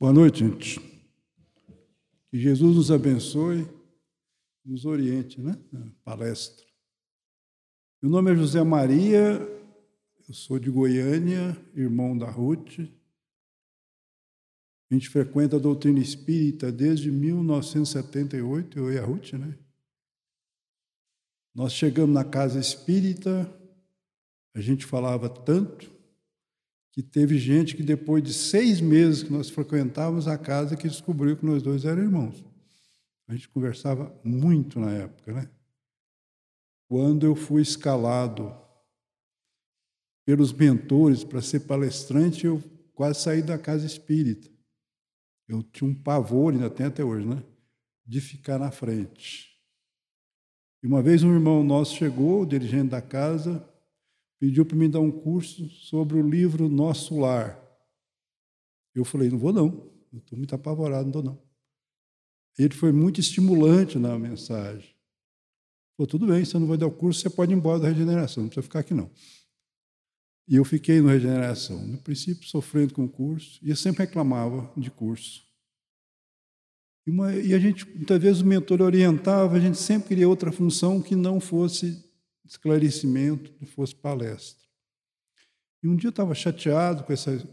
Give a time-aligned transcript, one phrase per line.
[0.00, 0.78] Boa noite, gente.
[2.30, 3.66] Que Jesus nos abençoe,
[4.64, 5.58] nos oriente, né?
[5.72, 6.64] Na palestra.
[8.00, 9.40] Meu nome é José Maria,
[10.28, 12.78] eu sou de Goiânia, irmão da Ruth.
[14.88, 19.58] A gente frequenta a doutrina espírita desde 1978, eu e a Ruth, né?
[21.52, 23.52] Nós chegamos na casa espírita,
[24.54, 25.97] a gente falava tanto
[26.98, 31.36] que teve gente que depois de seis meses que nós frequentávamos a casa que descobriu
[31.36, 32.44] que nós dois éramos irmãos.
[33.28, 35.48] A gente conversava muito na época, né?
[36.88, 38.52] Quando eu fui escalado
[40.26, 42.60] pelos mentores para ser palestrante, eu
[42.94, 44.50] quase saí da casa espírita.
[45.46, 47.40] Eu tinha um pavor, ainda tem até hoje, né?
[48.04, 49.56] De ficar na frente.
[50.82, 53.64] E uma vez um irmão nosso chegou, o dirigente da casa,
[54.38, 57.60] pediu para me dar um curso sobre o livro Nosso Lar.
[58.94, 61.42] Eu falei, não vou não, estou muito apavorado, não estou não.
[62.58, 64.94] Ele foi muito estimulante na mensagem.
[65.96, 68.42] Falou, tudo bem, você não vai dar o curso, você pode ir embora da regeneração,
[68.42, 69.10] não precisa ficar aqui não.
[70.48, 74.72] E eu fiquei no regeneração, no princípio sofrendo com o curso, e eu sempre reclamava
[74.76, 75.46] de curso.
[77.06, 80.50] E, uma, e a gente, muitas vezes o mentor orientava, a gente sempre queria outra
[80.50, 82.07] função que não fosse
[82.48, 84.66] esclarecimento, não fosse palestra.
[85.82, 87.46] E um dia eu estava chateado com essa,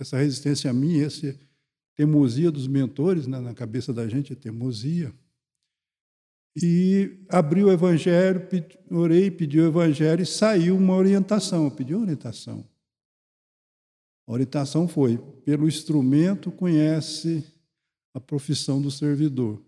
[0.00, 1.38] essa resistência minha, essa
[1.94, 5.12] teimosia dos mentores, né, na cabeça da gente é teimosia.
[6.60, 11.64] E abri o Evangelho, pedi, orei, pedi o Evangelho e saiu uma orientação.
[11.64, 12.66] Eu pedi orientação.
[14.26, 17.44] A orientação foi: pelo instrumento conhece
[18.12, 19.62] a profissão do servidor.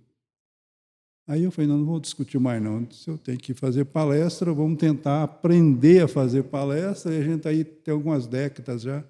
[1.27, 2.91] Aí eu falei, não, não vou discutir mais não.
[2.91, 7.15] Se eu tenho que fazer palestra, vamos tentar aprender a fazer palestra.
[7.15, 9.05] E a gente está aí tem algumas décadas já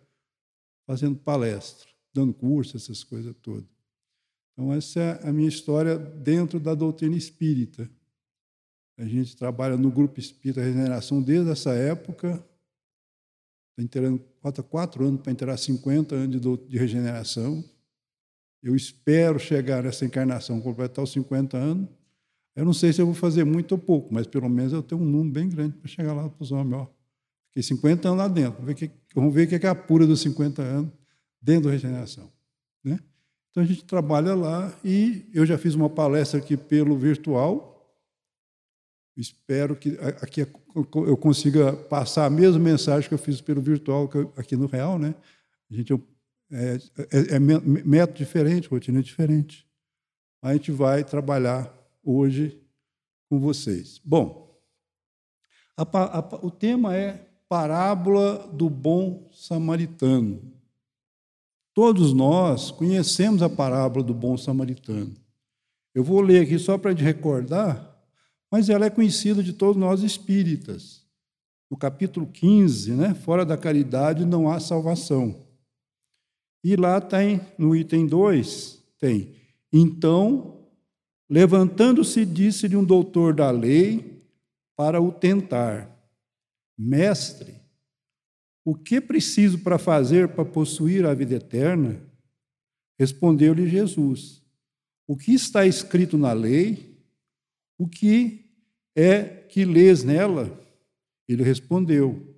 [0.87, 3.65] fazendo palestra, dando curso, essas coisas todas.
[4.53, 7.89] Então essa é a minha história dentro da doutrina espírita.
[8.99, 12.45] A gente trabalha no grupo Espírita Regeneração desde essa época.
[13.79, 17.65] Inteirando, falta quatro anos para inteirar 50 anos de, de regeneração.
[18.63, 21.89] Eu espero chegar nessa encarnação, completar os 50 anos
[22.61, 25.01] eu não sei se eu vou fazer muito ou pouco, mas pelo menos eu tenho
[25.01, 26.83] um número bem grande para chegar lá para os homens.
[26.83, 26.87] Ó.
[27.47, 28.63] Fiquei 50 anos lá dentro.
[29.15, 30.93] Vamos ver, o que é a pura dos 50 anos
[31.41, 32.31] dentro da regeneração.
[32.85, 33.01] Né?
[33.51, 37.99] Então a gente trabalha lá e eu já fiz uma palestra aqui pelo virtual.
[39.17, 44.55] Espero que aqui eu consiga passar a mesma mensagem que eu fiz pelo virtual aqui
[44.55, 45.15] no real, né?
[45.71, 45.95] A gente
[46.53, 46.79] é,
[47.11, 49.67] é, é método diferente, rotina diferente.
[50.43, 51.80] A gente vai trabalhar
[52.11, 52.61] hoje
[53.29, 54.01] com vocês.
[54.05, 54.61] Bom,
[55.77, 60.61] a, a, o tema é Parábola do Bom Samaritano.
[61.73, 65.15] Todos nós conhecemos a parábola do bom samaritano.
[65.95, 67.97] Eu vou ler aqui só para te recordar,
[68.51, 71.07] mas ela é conhecida de todos nós espíritas.
[71.71, 75.47] No capítulo 15, né, fora da caridade não há salvação.
[76.63, 79.37] E lá tem, no item 2, tem:
[79.73, 80.60] Então
[81.31, 84.21] Levantando-se, disse-lhe um doutor da lei
[84.77, 85.89] para o tentar:
[86.77, 87.55] Mestre,
[88.65, 92.03] o que preciso para fazer para possuir a vida eterna?
[92.99, 94.43] Respondeu-lhe Jesus:
[95.07, 96.99] O que está escrito na lei?
[97.79, 98.51] O que
[98.97, 100.51] é que lês nela?
[101.29, 102.35] Ele respondeu: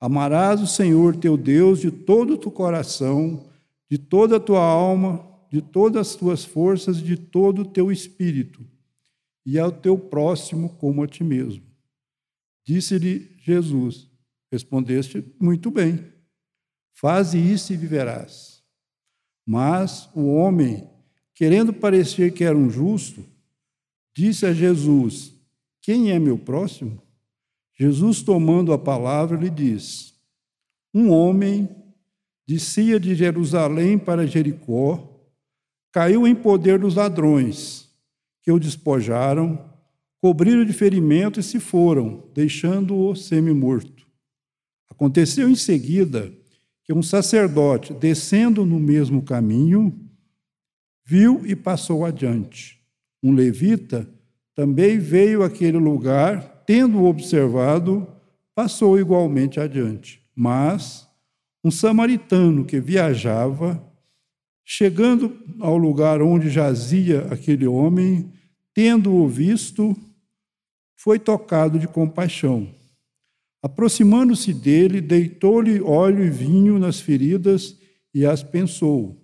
[0.00, 3.48] Amarás o Senhor teu Deus de todo o teu coração,
[3.88, 8.66] de toda a tua alma de todas as tuas forças, de todo o teu espírito,
[9.46, 11.62] e ao teu próximo como a ti mesmo.
[12.66, 14.10] Disse-lhe Jesus:
[14.50, 16.04] Respondeste muito bem,
[16.92, 18.64] faze isso e viverás.
[19.46, 20.90] Mas o homem,
[21.32, 23.24] querendo parecer que era um justo,
[24.12, 25.32] disse a Jesus:
[25.80, 27.00] Quem é meu próximo?
[27.78, 30.16] Jesus, tomando a palavra, lhe diz:
[30.92, 31.68] Um homem
[32.44, 35.13] descia de Jerusalém para Jericó
[35.94, 37.88] caiu em poder dos ladrões,
[38.42, 39.64] que o despojaram,
[40.20, 44.04] cobriram de ferimento e se foram, deixando-o semi-morto.
[44.90, 46.32] Aconteceu em seguida
[46.82, 49.96] que um sacerdote, descendo no mesmo caminho,
[51.06, 52.80] viu e passou adiante.
[53.22, 54.10] Um levita
[54.52, 58.04] também veio àquele lugar, tendo observado,
[58.52, 60.20] passou igualmente adiante.
[60.34, 61.08] Mas
[61.62, 63.80] um samaritano que viajava
[64.64, 68.32] Chegando ao lugar onde jazia aquele homem,
[68.72, 69.94] tendo-o visto,
[70.96, 72.68] foi tocado de compaixão.
[73.62, 77.78] Aproximando-se dele, deitou-lhe óleo e vinho nas feridas
[78.12, 79.20] e as pensou.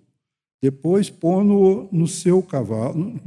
[0.61, 3.19] Depois, pondo-o no seu cavalo,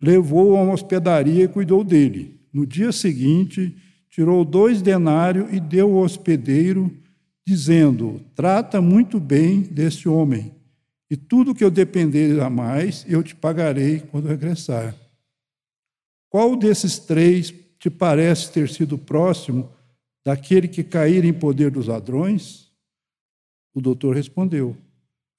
[0.00, 2.40] levou-o a uma hospedaria e cuidou dele.
[2.52, 3.76] No dia seguinte,
[4.08, 6.90] tirou dois denários e deu ao hospedeiro,
[7.46, 10.52] dizendo: Trata muito bem deste homem,
[11.08, 14.94] e tudo que eu depender a mais, eu te pagarei quando regressar.
[16.28, 19.70] Qual desses três te parece ter sido próximo
[20.24, 22.68] daquele que cair em poder dos ladrões?
[23.72, 24.76] O doutor respondeu: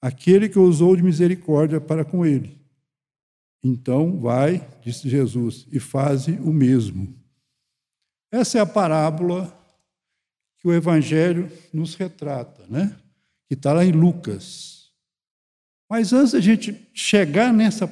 [0.00, 2.56] Aquele que usou de misericórdia para com ele.
[3.62, 7.12] Então vai, disse Jesus, e faze o mesmo.
[8.30, 9.57] Essa é a parábola
[10.58, 12.96] que o Evangelho nos retrata, né?
[13.48, 14.90] que está lá em Lucas.
[15.88, 17.90] Mas antes da gente chegar nessa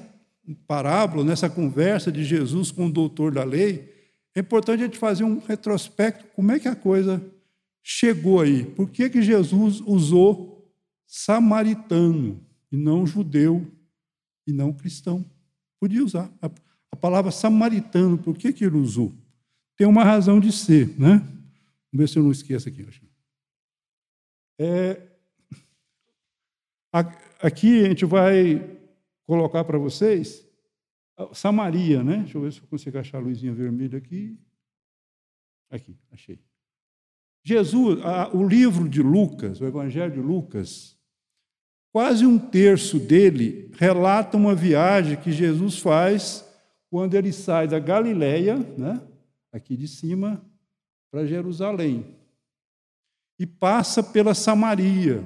[0.67, 3.95] parábola, nessa conversa de Jesus com o doutor da lei,
[4.35, 7.25] é importante a gente fazer um retrospecto, como é que a coisa
[7.83, 8.65] chegou aí?
[8.65, 10.71] Por que, que Jesus usou
[11.07, 13.67] samaritano e não judeu
[14.47, 15.25] e não cristão?
[15.81, 16.31] Podia usar.
[16.43, 16.51] A,
[16.97, 19.13] palavra samaritano, por que, que ele usou?
[19.77, 21.23] Tem uma razão de ser, né?
[21.93, 22.87] Vamos ver se eu não esqueço aqui.
[24.59, 25.03] É,
[27.41, 28.79] aqui a gente vai
[29.27, 30.47] colocar para vocês
[31.33, 32.19] Samaria, né?
[32.19, 34.39] Deixa eu ver se eu consigo achar a luzinha vermelha aqui.
[35.71, 36.39] Aqui, achei.
[37.43, 37.99] Jesus,
[38.33, 40.97] o livro de Lucas, o Evangelho de Lucas,
[41.93, 46.45] quase um terço dele relata uma viagem que Jesus faz
[46.91, 49.01] quando ele sai da Galileia, né?
[49.53, 50.45] aqui de cima,
[51.17, 52.05] para Jerusalém.
[53.39, 55.25] E passa pela Samaria.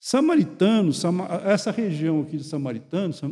[0.00, 1.04] Samaritanos,
[1.44, 3.22] essa região aqui de Samaritanos,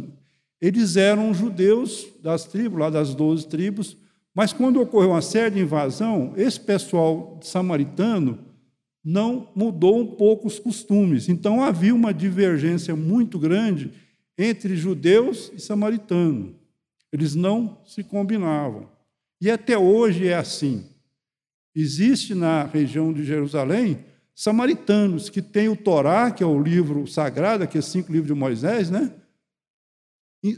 [0.60, 3.96] eles eram judeus das tribos, lá das doze tribos,
[4.32, 8.38] mas quando ocorreu uma série de invasão, esse pessoal samaritano
[9.04, 11.28] não mudou um pouco os costumes.
[11.28, 13.92] Então havia uma divergência muito grande
[14.38, 16.54] entre judeus e samaritanos.
[17.12, 18.95] Eles não se combinavam.
[19.40, 20.84] E até hoje é assim.
[21.74, 24.04] Existe na região de Jerusalém
[24.34, 28.38] samaritanos que têm o Torá, que é o livro sagrado, que é cinco livros de
[28.38, 29.12] Moisés, né?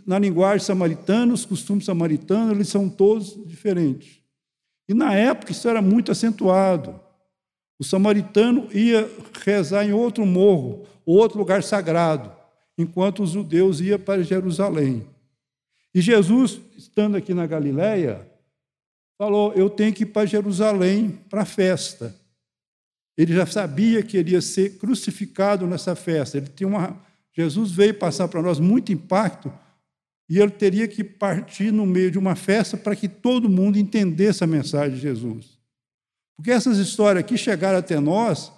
[0.07, 4.21] na linguagem samaritana, os costumes samaritanos, eles são todos diferentes.
[4.89, 7.01] E na época isso era muito acentuado.
[7.79, 9.09] O samaritano ia
[9.45, 12.33] rezar em outro morro, outro lugar sagrado,
[12.77, 15.07] enquanto os judeus iam para Jerusalém.
[15.95, 18.28] E Jesus, estando aqui na Galiléia,
[19.19, 22.15] falou: Eu tenho que ir para Jerusalém para a festa.
[23.17, 26.39] Ele já sabia que ele ia ser crucificado nessa festa.
[26.39, 26.97] Ele tinha uma...
[27.33, 29.53] Jesus veio passar para nós muito impacto
[30.29, 34.45] e ele teria que partir no meio de uma festa para que todo mundo entendesse
[34.45, 35.59] a mensagem de Jesus.
[36.37, 38.53] Porque essas histórias aqui chegaram até nós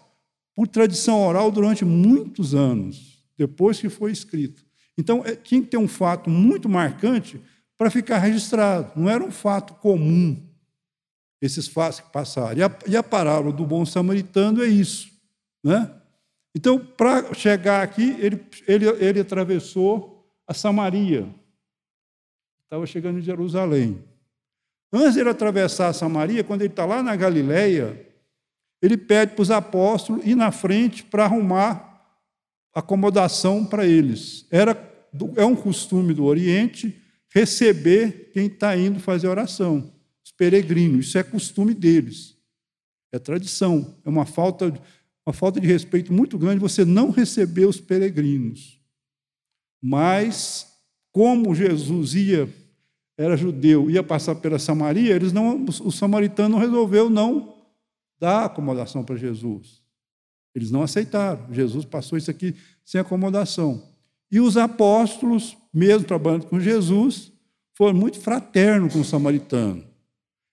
[0.55, 4.63] por tradição oral durante muitos anos, depois que foi escrito.
[4.99, 7.41] Então, é, tinha que ter um fato muito marcante
[7.79, 8.93] para ficar registrado.
[8.95, 10.37] Não era um fato comum,
[11.41, 12.59] esses fatos que passaram.
[12.59, 15.09] E a, e a parábola do bom samaritano é isso.
[15.63, 15.91] Né?
[16.55, 21.29] Então, para chegar aqui, ele, ele, ele atravessou a Samaria,
[22.65, 24.03] estava chegando em Jerusalém.
[24.93, 28.09] Antes de ele atravessar a Samaria, quando ele está lá na Galileia,
[28.83, 31.91] ele pede para os apóstolos ir na frente para arrumar
[32.75, 34.47] acomodação para eles.
[34.51, 34.77] Era,
[35.37, 37.01] é um costume do Oriente
[37.33, 39.93] receber quem está indo fazer oração,
[40.41, 41.07] os peregrinos.
[41.07, 42.37] Isso é costume deles.
[43.13, 43.95] É tradição.
[44.05, 44.73] É uma falta,
[45.27, 48.81] uma falta de respeito muito grande você não receber os peregrinos.
[49.83, 50.67] Mas,
[51.13, 52.49] como Jesus ia
[53.19, 57.55] era judeu, ia passar pela Samaria, eles não, o samaritano resolveu não
[58.19, 59.83] dar acomodação para Jesus.
[60.55, 61.53] Eles não aceitaram.
[61.53, 63.83] Jesus passou isso aqui sem acomodação.
[64.33, 67.31] E os apóstolos, mesmo trabalhando com Jesus,
[67.75, 69.90] foram muito fraternos com o samaritano.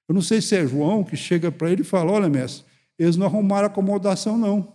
[0.08, 2.66] Eu não sei se é João que chega para ele e fala: Olha, mestre,
[2.98, 4.74] eles não arrumaram acomodação, não.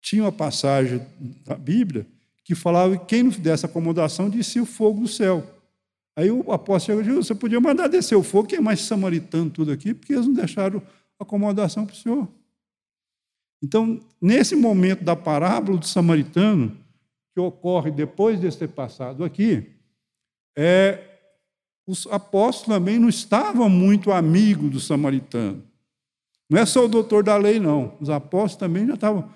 [0.00, 1.04] Tinha uma passagem
[1.44, 2.06] da Bíblia
[2.44, 5.44] que falava que quem não desse acomodação descia o fogo do céu.
[6.16, 9.72] Aí o apóstolo chegou você podia mandar descer o fogo, que é mais samaritano tudo
[9.72, 10.80] aqui, porque eles não deixaram
[11.18, 12.28] acomodação para o senhor.
[13.62, 16.76] Então, nesse momento da parábola do samaritano,
[17.34, 19.72] que ocorre depois de ter passado aqui,
[20.56, 21.15] é,
[21.86, 25.62] os apóstolos também não estavam muito amigos do samaritano.
[26.50, 27.96] Não é só o doutor da lei, não.
[28.00, 29.30] Os apóstolos também já estavam.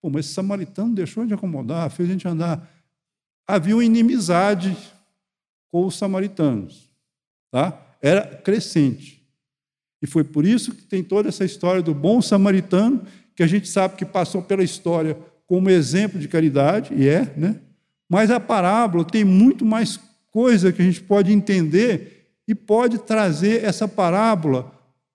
[0.00, 2.68] Pô, mas esse samaritano deixou de acomodar, fez a gente andar.
[3.46, 4.76] Havia uma inimizade
[5.70, 6.90] com os samaritanos.
[7.50, 7.80] Tá?
[8.00, 9.22] Era crescente.
[10.00, 13.06] E foi por isso que tem toda essa história do bom samaritano,
[13.36, 15.16] que a gente sabe que passou pela história
[15.46, 17.60] como exemplo de caridade, e é, né?
[18.08, 20.00] mas a parábola tem muito mais
[20.32, 24.72] coisa que a gente pode entender e pode trazer essa parábola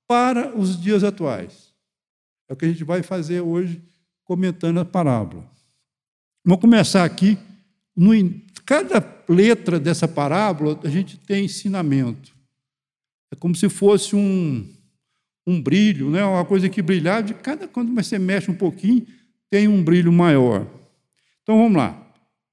[0.08, 1.74] para os dias atuais.
[2.48, 3.82] É o que a gente vai fazer hoje,
[4.24, 5.44] comentando a parábola.
[6.46, 7.38] Vamos começar aqui.
[7.94, 8.14] No,
[8.64, 12.34] cada letra dessa parábola, a gente tem ensinamento.
[13.32, 14.66] É como se fosse um,
[15.46, 16.24] um brilho, né?
[16.24, 19.06] uma coisa que brilhava, de cada quando você mexe um pouquinho,
[19.50, 20.66] tem um brilho maior.
[21.44, 22.07] Então vamos lá.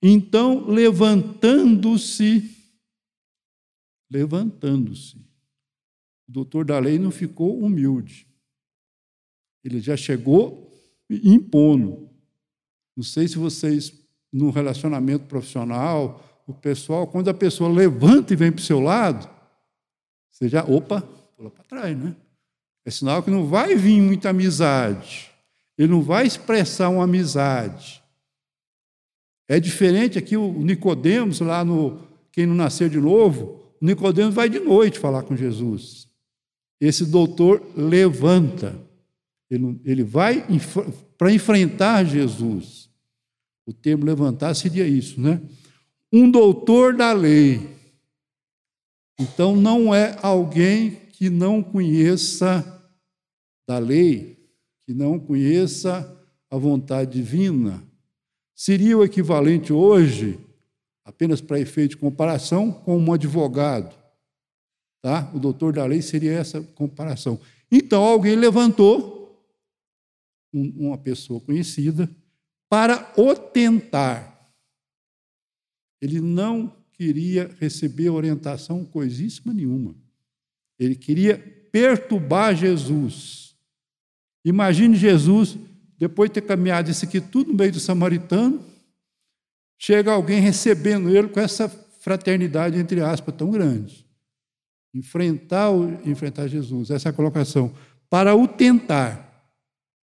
[0.07, 2.55] Então, levantando-se,
[4.11, 5.17] levantando-se,
[6.29, 8.27] o doutor da lei não ficou humilde.
[9.65, 10.71] Ele já chegou
[11.09, 12.11] impondo.
[12.95, 13.95] Não sei se vocês,
[14.31, 19.27] no relacionamento profissional, o pessoal, quando a pessoa levanta e vem para o seu lado,
[20.31, 21.01] você já, opa,
[21.35, 22.15] pula para trás, né?
[22.85, 25.31] É sinal que não vai vir muita amizade.
[25.79, 28.04] Ele não vai expressar uma amizade.
[29.49, 32.01] É diferente aqui o Nicodemos, lá no
[32.33, 36.09] quem não nasceu de novo, o Nicodemos vai de noite falar com Jesus.
[36.81, 38.75] Esse doutor levanta.
[39.49, 40.45] Ele, ele vai
[41.17, 42.91] para enfrentar Jesus.
[43.67, 45.41] O termo levantar seria isso, né?
[46.13, 47.75] Um doutor da lei.
[49.19, 52.83] Então não é alguém que não conheça
[53.67, 54.37] da lei,
[54.85, 56.11] que não conheça
[56.51, 57.83] a vontade divina.
[58.55, 60.39] Seria o equivalente hoje,
[61.05, 63.95] apenas para efeito de comparação, com um advogado.
[65.03, 65.31] Tá?
[65.35, 67.41] O doutor da lei seria essa comparação.
[67.71, 69.25] Então alguém levantou
[70.53, 72.09] uma pessoa conhecida
[72.69, 74.53] para o tentar.
[76.01, 79.95] Ele não queria receber orientação coisíssima nenhuma.
[80.79, 81.39] Ele queria
[81.73, 83.57] perturbar Jesus.
[84.45, 85.57] Imagine Jesus,
[86.05, 88.63] depois de ter caminhado isso aqui tudo no meio do samaritano,
[89.79, 94.05] chega alguém recebendo ele com essa fraternidade, entre aspas, tão grande.
[94.95, 95.71] Enfrentar,
[96.05, 97.75] enfrentar Jesus, essa é a colocação.
[98.11, 99.33] Para o tentar.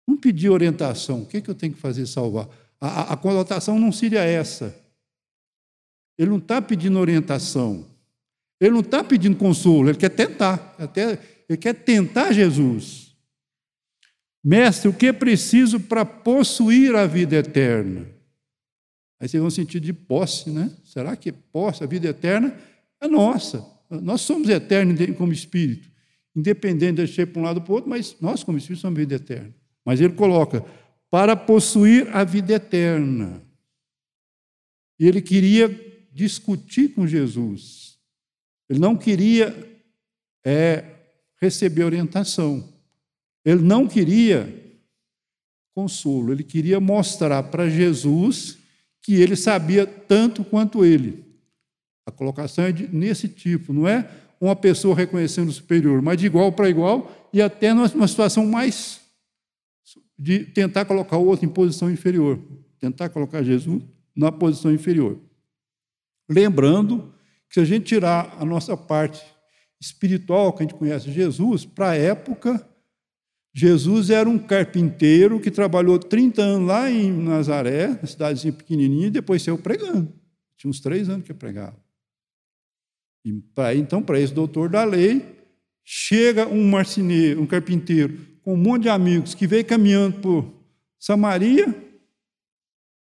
[0.08, 1.20] Não pedir orientação.
[1.20, 2.48] O que, é que eu tenho que fazer salvar?
[2.80, 4.74] A, a, a conotação não seria essa.
[6.18, 7.84] Ele não está pedindo orientação.
[8.58, 10.74] Ele não está pedindo consolo, ele quer tentar.
[10.78, 13.09] Até, ele quer tentar Jesus.
[14.42, 18.06] Mestre, o que é preciso para possuir a vida eterna?
[19.20, 20.70] Aí vocês vão sentir de posse, né?
[20.82, 22.56] Será que posse, a vida eterna
[23.00, 23.64] é nossa?
[23.90, 25.90] Nós somos eternos como espírito,
[26.34, 28.98] independente de ser para um lado ou para o outro, mas nós, como espírito, somos
[28.98, 29.54] vida eterna.
[29.84, 30.64] Mas ele coloca,
[31.10, 33.42] para possuir a vida eterna.
[34.98, 35.68] E ele queria
[36.12, 37.98] discutir com Jesus.
[38.68, 39.82] Ele não queria
[40.44, 40.84] é,
[41.40, 42.69] receber orientação.
[43.44, 44.60] Ele não queria
[45.74, 46.32] consolo.
[46.32, 48.58] Ele queria mostrar para Jesus
[49.02, 51.24] que ele sabia tanto quanto ele.
[52.06, 54.08] A colocação é de, nesse tipo, não é
[54.40, 59.00] uma pessoa reconhecendo o superior, mas de igual para igual e até numa situação mais
[60.18, 62.38] de tentar colocar o outro em posição inferior,
[62.78, 63.82] tentar colocar Jesus
[64.14, 65.18] na posição inferior.
[66.28, 67.12] Lembrando
[67.48, 69.22] que se a gente tirar a nossa parte
[69.80, 72.66] espiritual, que a gente conhece Jesus, para a época,
[73.52, 79.10] Jesus era um carpinteiro que trabalhou 30 anos lá em Nazaré, na cidadezinha pequenininha, e
[79.10, 80.12] depois saiu pregando.
[80.56, 81.76] Tinha uns três anos que pregava.
[83.24, 85.36] E pra, então, para esse doutor da lei,
[85.84, 90.52] chega um marceneiro, um carpinteiro, com um monte de amigos que veio caminhando por
[90.98, 91.74] Samaria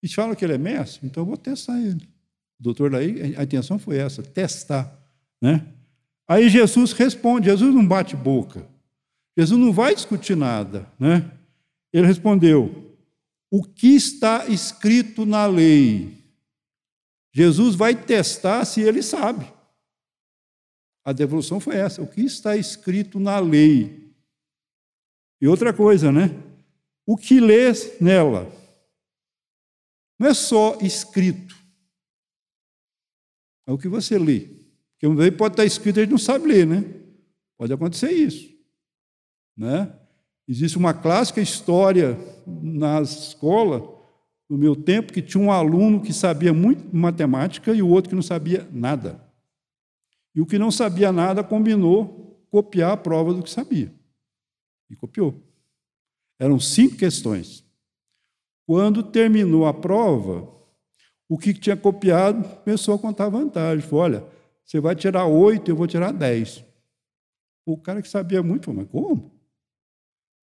[0.01, 2.07] e fala que ele é mestre, então eu vou testar ele.
[2.59, 4.95] O doutor daí, a intenção foi essa, testar.
[5.41, 5.65] Né?
[6.27, 8.67] Aí Jesus responde, Jesus não bate boca.
[9.37, 10.91] Jesus não vai discutir nada.
[10.99, 11.29] Né?
[11.91, 12.97] Ele respondeu,
[13.51, 16.23] o que está escrito na lei?
[17.33, 19.51] Jesus vai testar se ele sabe.
[21.03, 24.13] A devolução foi essa, o que está escrito na lei?
[25.41, 26.29] E outra coisa, né?
[27.05, 28.51] O que lês nela
[30.17, 31.55] não é só escrito,
[33.67, 34.47] é o que você lê.
[34.93, 36.83] Porque um pode estar escrito e a gente não sabe ler, né?
[37.57, 38.54] Pode acontecer isso.
[39.57, 39.91] Né?
[40.47, 43.95] Existe uma clássica história na escola,
[44.50, 48.15] no meu tempo, que tinha um aluno que sabia muito matemática e o outro que
[48.15, 49.24] não sabia nada.
[50.35, 53.91] E o que não sabia nada combinou copiar a prova do que sabia.
[54.89, 55.41] E copiou.
[56.38, 57.65] Eram cinco questões.
[58.67, 60.47] Quando terminou a prova,
[61.27, 63.85] o que tinha copiado começou a contar vantagem.
[63.88, 64.25] Falou: olha,
[64.63, 66.63] você vai tirar oito, eu vou tirar dez.
[67.65, 69.34] O cara que sabia muito falou: mas como?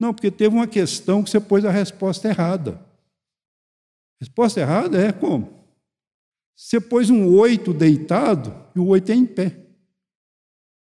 [0.02, 2.84] Não, porque teve uma questão que você pôs a resposta errada.
[4.20, 5.48] Resposta errada é como?
[6.56, 9.56] Você pôs um oito deitado e o oito é em pé.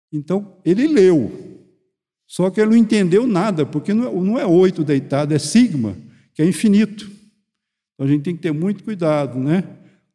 [0.09, 1.59] Então, ele leu.
[2.25, 5.97] Só que ele não entendeu nada, porque não é, é oito deitado, é sigma,
[6.33, 7.11] que é infinito.
[7.93, 9.65] Então, a gente tem que ter muito cuidado, né?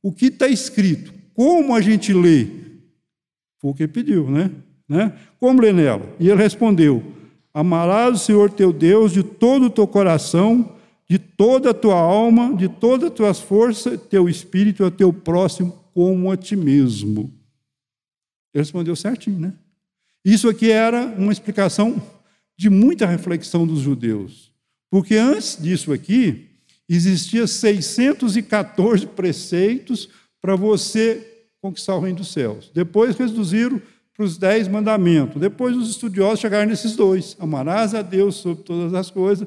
[0.03, 1.13] O que está escrito?
[1.35, 2.47] Como a gente lê?
[3.59, 4.51] Foi o que pediu, né?
[4.89, 5.15] né?
[5.39, 6.11] Como lê nela?
[6.19, 7.15] E ele respondeu:
[7.55, 10.77] Amarás o Senhor teu Deus de todo o teu coração,
[11.09, 15.13] de toda a tua alma, de todas as tuas forças, teu espírito e o teu
[15.13, 17.33] próximo como a ti mesmo.
[18.53, 19.53] Ele respondeu certinho, né?
[20.25, 22.03] Isso aqui era uma explicação
[22.57, 24.51] de muita reflexão dos judeus.
[24.91, 26.49] Porque antes disso aqui,
[26.89, 30.09] existia 614 preceitos
[30.41, 32.71] para você conquistar o reino dos céus.
[32.75, 33.81] Depois reduziram
[34.15, 35.41] para os dez mandamentos.
[35.41, 39.47] Depois os estudiosos chegaram nesses dois: amarás a Deus sobre todas as coisas,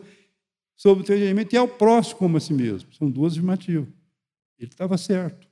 [0.75, 2.93] sobre o entendimento, e ao próximo como a si mesmo.
[2.93, 3.87] São duas afirmativas.
[4.59, 5.47] Ele estava certo.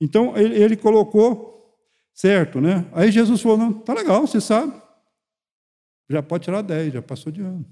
[0.00, 1.74] Então ele, ele colocou
[2.12, 2.84] certo, né?
[2.92, 4.74] Aí Jesus falou: não, tá legal, você sabe.
[6.08, 7.64] Já pode tirar dez, já passou de ano.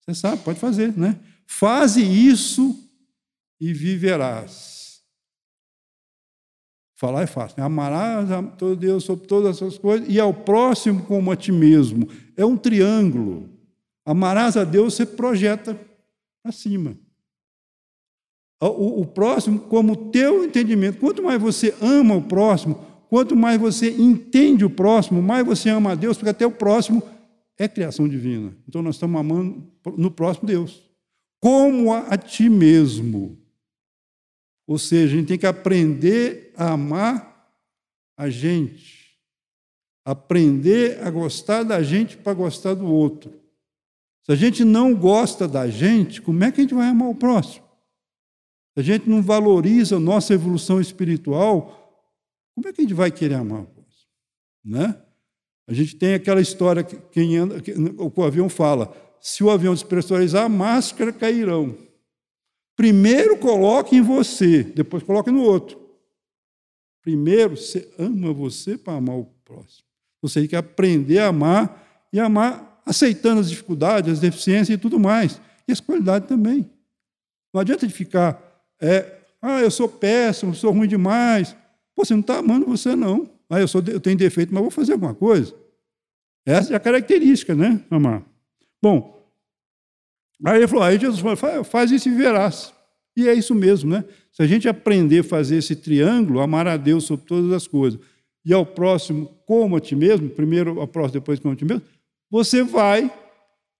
[0.00, 1.18] Você sabe, pode fazer, né?
[1.46, 2.88] Faze isso
[3.60, 4.79] e viverás.
[7.00, 7.58] Falar é fácil.
[7.58, 7.64] Né?
[7.64, 12.06] Amarás a todo Deus sobre todas essas coisas e ao próximo como a ti mesmo.
[12.36, 13.48] É um triângulo.
[14.04, 15.80] Amarás a Deus, você projeta
[16.42, 16.94] para cima.
[18.62, 20.98] O, o próximo como teu entendimento.
[20.98, 22.78] Quanto mais você ama o próximo,
[23.08, 27.02] quanto mais você entende o próximo, mais você ama a Deus, porque até o próximo
[27.58, 28.54] é criação divina.
[28.68, 29.66] Então nós estamos amando
[29.96, 30.82] no próximo Deus.
[31.40, 33.39] Como a, a ti mesmo.
[34.70, 37.52] Ou seja, a gente tem que aprender a amar
[38.16, 39.18] a gente.
[40.04, 43.32] Aprender a gostar da gente para gostar do outro.
[44.22, 47.16] Se a gente não gosta da gente, como é que a gente vai amar o
[47.16, 47.64] próximo?
[48.74, 52.06] Se a gente não valoriza a nossa evolução espiritual,
[52.54, 54.06] como é que a gente vai querer amar o próximo?
[54.64, 55.02] Né?
[55.66, 59.74] A gente tem aquela história que quem anda, que o avião fala: se o avião
[59.74, 61.89] despressurizar, a máscara cairão.
[62.80, 65.78] Primeiro coloque em você, depois coloque no outro.
[67.02, 69.84] Primeiro, você ama você para amar o próximo.
[70.22, 74.98] Você tem que aprender a amar e amar aceitando as dificuldades, as deficiências e tudo
[74.98, 75.38] mais.
[75.68, 76.70] E as qualidades também.
[77.52, 78.42] Não adianta de ficar,
[78.80, 81.54] é, ah, eu sou péssimo, sou ruim demais.
[81.94, 83.28] Pô, você não está amando você, não.
[83.50, 85.54] Ah, eu, sou, eu tenho defeito, mas vou fazer alguma coisa.
[86.46, 87.84] Essa é a característica, né?
[87.90, 88.22] Amar.
[88.80, 89.19] Bom,
[90.44, 92.72] Aí ele falou, aí Jesus falou, faz isso e verás.
[93.16, 94.04] E é isso mesmo, né?
[94.32, 98.00] Se a gente aprender a fazer esse triângulo, amar a Deus sobre todas as coisas,
[98.44, 101.82] e ao próximo como a ti mesmo, primeiro ao próximo, depois como a ti mesmo,
[102.30, 103.12] você vai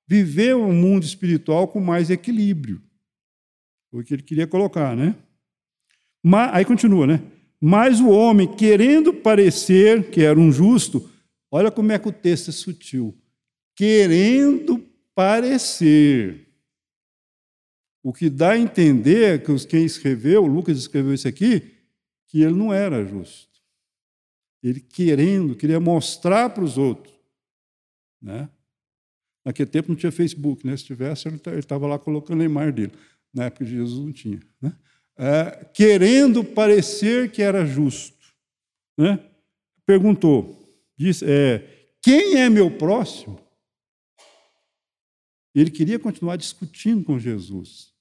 [0.07, 2.83] viver um mundo espiritual com mais equilíbrio.
[3.91, 5.15] Foi o que ele queria colocar, né?
[6.23, 7.23] Mas, aí continua, né?
[7.61, 11.09] Mas o homem, querendo parecer que era um justo,
[11.51, 13.17] olha como é que o texto é sutil.
[13.77, 16.50] Querendo parecer.
[18.03, 21.75] O que dá a entender que quem escreveu, Lucas escreveu isso aqui,
[22.27, 23.51] que ele não era justo.
[24.63, 27.15] Ele querendo, queria mostrar para os outros.
[28.21, 28.49] Né?
[29.45, 30.77] Naquele tempo não tinha Facebook, né?
[30.77, 32.93] se tivesse, ele estava lá colocando a imagem dele.
[33.33, 34.41] Na época de Jesus não tinha.
[34.61, 34.73] Né?
[35.17, 38.19] É, querendo parecer que era justo.
[38.97, 39.19] Né?
[39.85, 40.59] Perguntou,
[40.97, 43.41] disse, é, quem é meu próximo?
[45.55, 47.93] Ele queria continuar discutindo com Jesus.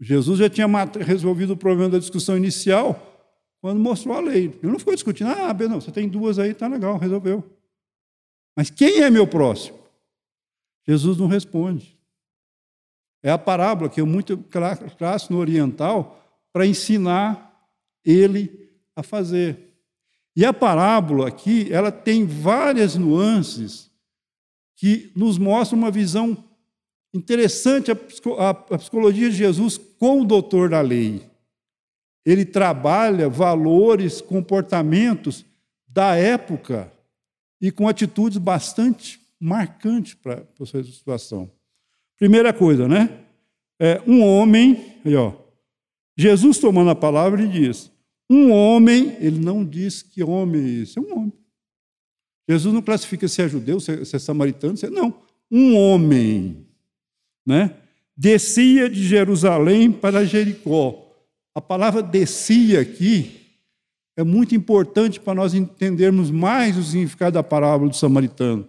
[0.00, 0.66] Jesus já tinha
[1.00, 3.14] resolvido o problema da discussão inicial
[3.60, 4.58] quando mostrou a lei.
[4.62, 7.42] Ele não ficou discutindo, ah, não, você tem duas aí, tá legal, resolveu.
[8.54, 9.78] Mas quem é meu próximo?
[10.86, 11.98] Jesus não responde.
[13.22, 17.68] É a parábola que é muito clássica no oriental para ensinar
[18.04, 19.66] ele a fazer.
[20.36, 23.90] E a parábola aqui, ela tem várias nuances
[24.76, 26.36] que nos mostram uma visão
[27.16, 31.22] Interessante a, psicologia de Jesus com o doutor da lei.
[32.26, 35.42] Ele trabalha valores, comportamentos
[35.88, 36.92] da época
[37.58, 41.50] e com atitudes bastante marcantes para a sua situação.
[42.18, 43.24] Primeira coisa, né?
[43.80, 45.32] É, um homem, aí, ó,
[46.18, 47.90] Jesus tomando a palavra, ele diz:
[48.28, 51.32] um homem, ele não diz que homem é esse, é um homem.
[52.46, 55.14] Jesus não classifica se é judeu, se é, se é samaritano, se é, não.
[55.50, 56.65] Um homem
[57.46, 57.74] né?
[58.16, 61.02] descia de Jerusalém para Jericó.
[61.54, 63.42] A palavra descia aqui
[64.16, 68.66] é muito importante para nós entendermos mais o significado da parábola do samaritano.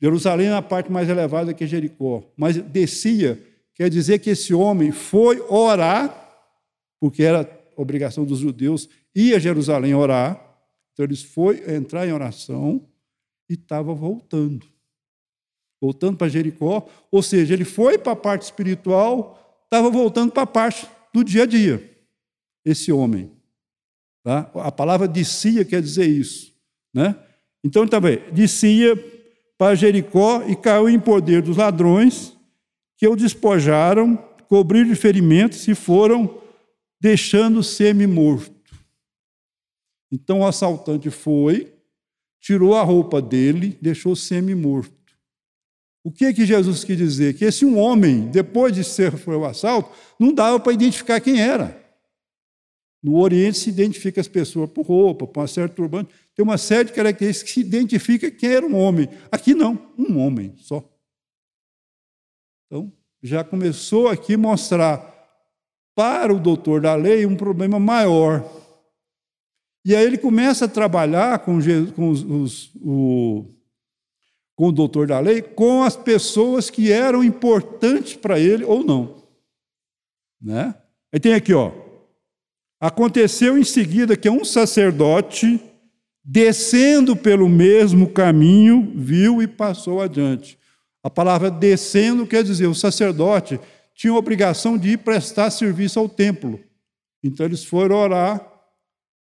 [0.00, 3.40] Jerusalém é a parte mais elevada que Jericó, mas descia
[3.74, 6.18] quer dizer que esse homem foi orar
[7.00, 10.40] porque era obrigação dos judeus ir a Jerusalém orar.
[10.92, 12.86] Então eles foi entrar em oração
[13.48, 14.71] e estava voltando.
[15.82, 20.46] Voltando para Jericó, ou seja, ele foi para a parte espiritual, estava voltando para a
[20.46, 21.90] parte do dia a dia.
[22.64, 23.32] Esse homem.
[24.22, 24.48] Tá?
[24.54, 26.52] A palavra descia quer dizer isso.
[26.94, 27.16] Né?
[27.64, 28.96] Então, também, tá descia
[29.58, 32.36] para Jericó e caiu em poder dos ladrões,
[32.96, 34.16] que o despojaram,
[34.48, 36.40] cobriram de ferimentos e foram
[37.00, 38.54] deixando semi-morto.
[40.12, 41.74] Então o assaltante foi,
[42.40, 45.01] tirou a roupa dele, deixou semi-morto.
[46.04, 47.34] O que que Jesus quis dizer?
[47.34, 51.40] Que esse um homem, depois de ser foi o assalto, não dava para identificar quem
[51.40, 51.80] era.
[53.02, 56.12] No Oriente se identifica as pessoas por roupa, por uma certa turbante.
[56.34, 59.08] Tem uma série de características que se identifica quem era um homem.
[59.30, 60.84] Aqui não, um homem só.
[62.66, 65.12] Então, já começou aqui mostrar
[65.94, 68.48] para o doutor da lei um problema maior.
[69.84, 72.70] E aí ele começa a trabalhar com, Jesus, com, os, os,
[74.54, 79.22] com o doutor da lei, com as pessoas que eram importantes para ele ou não.
[80.40, 80.74] Né?
[81.12, 81.72] Aí tem aqui, ó.
[82.80, 85.60] Aconteceu em seguida que um sacerdote,
[86.24, 90.58] descendo pelo mesmo caminho, viu e passou adiante.
[91.02, 93.58] A palavra descendo quer dizer o sacerdote
[93.94, 96.58] tinham a obrigação de ir prestar serviço ao templo.
[97.22, 98.44] Então eles foram orar,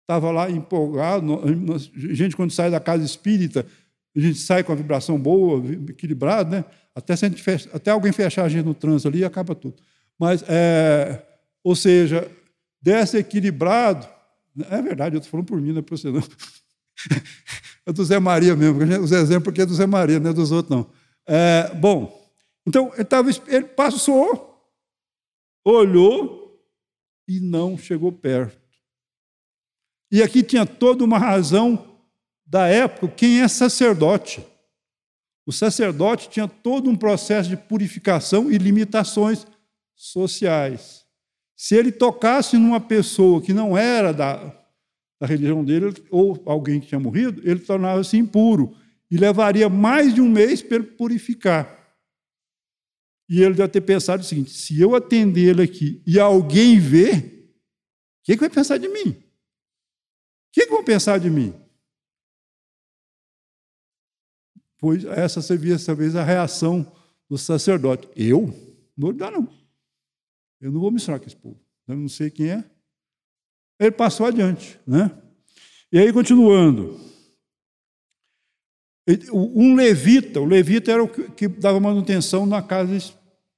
[0.02, 1.42] estava lá empolgado.
[1.44, 3.66] A gente, quando sai da casa espírita,
[4.15, 6.65] a gente sai com a vibração boa, equilibrada, né?
[6.93, 9.82] Até, se fecha, até alguém fechar a gente no trânsito ali, acaba tudo.
[10.19, 11.24] Mas, é,
[11.63, 12.30] ou seja,
[12.82, 14.08] desce equilibrado.
[14.69, 16.21] É verdade, eu estou falando por mim, não é para você, não.
[17.84, 20.52] É do Zé Maria mesmo, os exemplos aqui é do Zé Maria, não é dos
[20.52, 20.88] outros, não.
[21.26, 22.32] É, bom,
[22.63, 24.71] então ele, tava, ele passou,
[25.65, 26.62] olhou
[27.28, 28.62] e não chegou perto.
[30.12, 31.90] E aqui tinha toda uma razão
[32.52, 34.46] da época, quem é sacerdote.
[35.46, 39.48] O sacerdote tinha todo um processo de purificação e limitações
[39.96, 41.06] sociais.
[41.56, 44.36] Se ele tocasse numa pessoa que não era da,
[45.18, 48.76] da religião dele, ou alguém que tinha morrido, ele tornava-se impuro
[49.10, 51.96] e levaria mais de um mês para purificar.
[53.30, 57.16] E ele deve ter pensado o seguinte: se eu atender ele aqui e alguém ver,
[57.18, 59.12] o que, que vai pensar de mim?
[59.12, 59.24] O
[60.52, 61.61] que, que vão pensar de mim?
[64.82, 66.91] Pois essa seria talvez a reação
[67.30, 68.10] do sacerdote.
[68.15, 68.48] Eu?
[68.98, 69.48] Não vou dar, não.
[70.60, 71.60] Eu não vou misturar com esse povo.
[71.88, 72.63] Eu não sei quem é.
[73.80, 74.80] Ele passou adiante.
[74.86, 75.12] Né?
[75.91, 77.00] E aí, continuando.
[79.32, 82.96] Um levita, o levita era o que dava manutenção na casa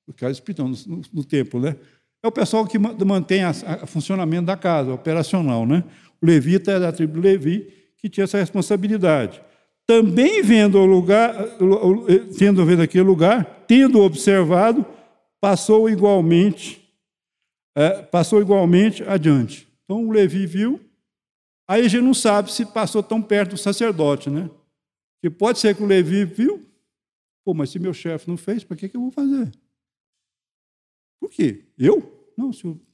[0.06, 1.78] o caso espiritual, no, no templo, né?
[2.22, 5.84] É o pessoal que mantém o funcionamento da casa, operacional, né?
[6.22, 9.42] O levita é da tribo Levi que tinha essa responsabilidade.
[9.86, 11.36] Também vendo o lugar,
[12.38, 14.86] tendo vendo aquele lugar, tendo observado,
[15.42, 16.82] passou igualmente,
[17.76, 19.68] é, passou igualmente adiante.
[19.84, 20.80] Então o Levi viu,
[21.68, 24.50] aí a gente não sabe se passou tão perto do sacerdote, né?
[25.22, 26.66] Que pode ser que o Levi viu,
[27.44, 29.52] pô, mas se meu chefe não fez, para que, que eu vou fazer?
[31.20, 31.66] Por quê?
[31.78, 32.32] Eu?
[32.38, 32.76] Não, senhor.
[32.76, 32.93] Quem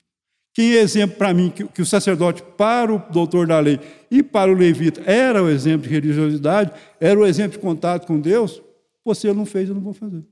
[0.61, 3.79] é exemplo para mim que, que, o sacerdote, para o doutor da lei
[4.11, 8.19] e para o levita, era o exemplo de religiosidade, era o exemplo de contato com
[8.19, 8.61] Deus,
[9.03, 10.25] você não fez, eu não vou fazer.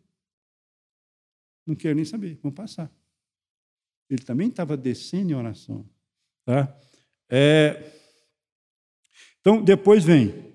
[1.65, 2.91] Não quero nem saber, vamos passar.
[4.09, 5.85] Ele também estava descendo em oração.
[6.45, 6.73] Tá?
[7.29, 7.91] É...
[9.39, 10.45] Então, depois vem.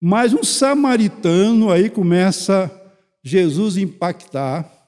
[0.00, 2.70] Mais um samaritano aí começa
[3.22, 4.81] Jesus impactar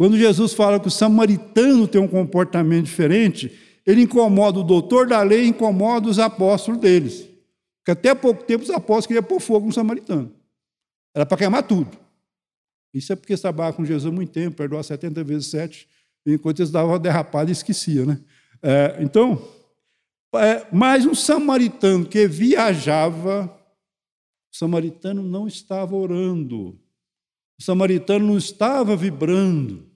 [0.00, 3.52] quando Jesus fala que o samaritano tem um comportamento diferente,
[3.86, 7.28] ele incomoda o doutor da lei, incomoda os apóstolos deles.
[7.76, 10.34] Porque até pouco tempo os apóstolos queriam pôr fogo no samaritano.
[11.14, 11.90] Era para queimar tudo.
[12.94, 15.86] Isso é porque trabalhava com Jesus há muito tempo, perdoar 70 vezes 7,
[16.26, 18.06] enquanto eles davam uma derrapada e esquecia.
[18.06, 18.18] Né?
[18.62, 19.46] É, então,
[20.34, 23.54] é, mais um samaritano que viajava,
[24.50, 26.80] o samaritano não estava orando,
[27.58, 29.89] o samaritano não estava vibrando.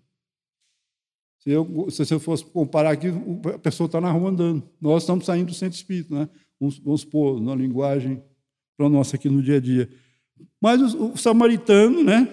[1.45, 3.09] Se eu, se eu fosse comparar aqui,
[3.55, 4.67] a pessoa está na rua andando.
[4.81, 6.29] Nós estamos saindo do centro espírita, né?
[6.59, 8.23] vamos, vamos supor, na linguagem
[8.79, 9.89] para nossa aqui no dia a dia.
[10.59, 12.27] Mas o, o samaritano, né,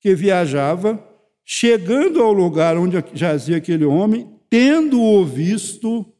[0.00, 1.02] que viajava,
[1.44, 6.12] chegando ao lugar onde jazia aquele homem, tendo-o visto,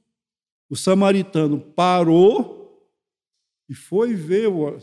[0.71, 2.89] o samaritano parou
[3.69, 4.79] e foi ver o,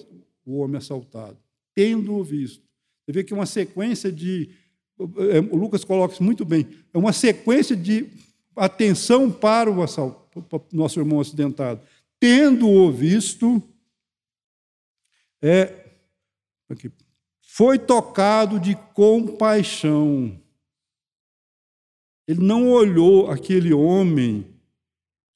[0.46, 1.38] o homem assaltado,
[1.74, 2.68] tendo-o visto.
[3.06, 4.52] Você vê que uma sequência de
[5.00, 6.68] o Lucas coloca isso muito bem.
[6.94, 8.10] É uma sequência de
[8.56, 9.76] atenção para o
[10.74, 11.82] nosso irmão acidentado.
[12.20, 13.64] Tendo-o visto,
[15.42, 15.86] é,
[16.70, 16.92] aqui,
[17.42, 20.38] foi tocado de compaixão.
[22.28, 24.46] Ele não olhou aquele homem,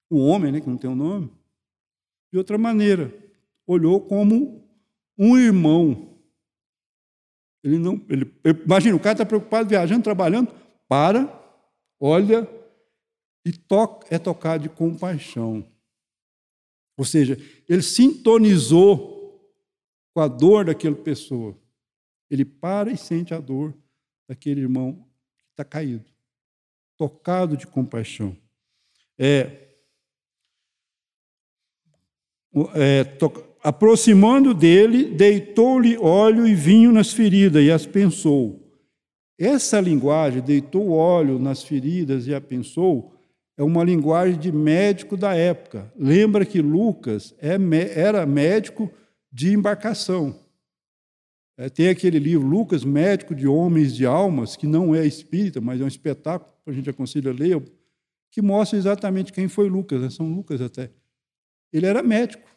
[0.10, 1.32] o homem, né, que não tem um nome,
[2.32, 3.12] de outra maneira.
[3.66, 4.64] Olhou como
[5.18, 6.13] um irmão.
[7.64, 8.30] Ele não, ele,
[8.66, 10.54] imagina, o cara está preocupado viajando, trabalhando,
[10.88, 11.28] para,
[12.00, 12.48] olha
[13.46, 15.66] e toca, é tocar de compaixão.
[16.98, 19.14] Ou seja, ele sintonizou
[20.14, 21.58] com a dor daquela pessoa.
[22.30, 23.74] Ele para e sente a dor
[24.28, 26.06] daquele irmão que está caído,
[26.98, 28.36] tocado de compaixão.
[29.18, 29.70] É,
[32.76, 33.32] é, to,
[33.64, 38.60] aproximando dele, deitou-lhe óleo e vinho nas feridas e as pensou.
[39.40, 43.14] Essa linguagem, deitou óleo nas feridas e a pensou,
[43.58, 45.92] é uma linguagem de médico da época.
[45.96, 47.58] Lembra que Lucas é
[47.96, 48.92] era médico
[49.32, 50.40] de embarcação.
[51.58, 55.80] É, tem aquele livro, Lucas, Médico de Homens de Almas, que não é espírita, mas
[55.80, 57.62] é um espetáculo, a gente aconselha a ler,
[58.32, 60.10] que mostra exatamente quem foi Lucas, né?
[60.10, 60.90] São Lucas até.
[61.72, 62.53] Ele era médico.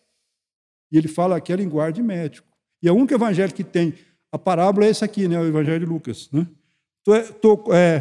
[0.91, 2.49] E ele fala aqui a linguagem de médico.
[2.83, 3.95] E o único evangelho que tem
[4.31, 5.39] a parábola é esse aqui, né?
[5.39, 6.31] o evangelho de Lucas.
[6.31, 6.47] Né?
[7.03, 8.01] Tô, tô, é,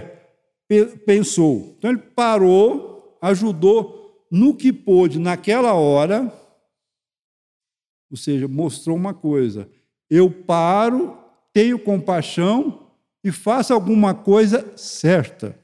[1.06, 1.76] pensou.
[1.78, 6.32] Então ele parou, ajudou no que pôde naquela hora,
[8.10, 9.70] ou seja, mostrou uma coisa:
[10.10, 11.18] eu paro,
[11.54, 12.92] tenho compaixão
[13.24, 15.58] e faço alguma coisa certa.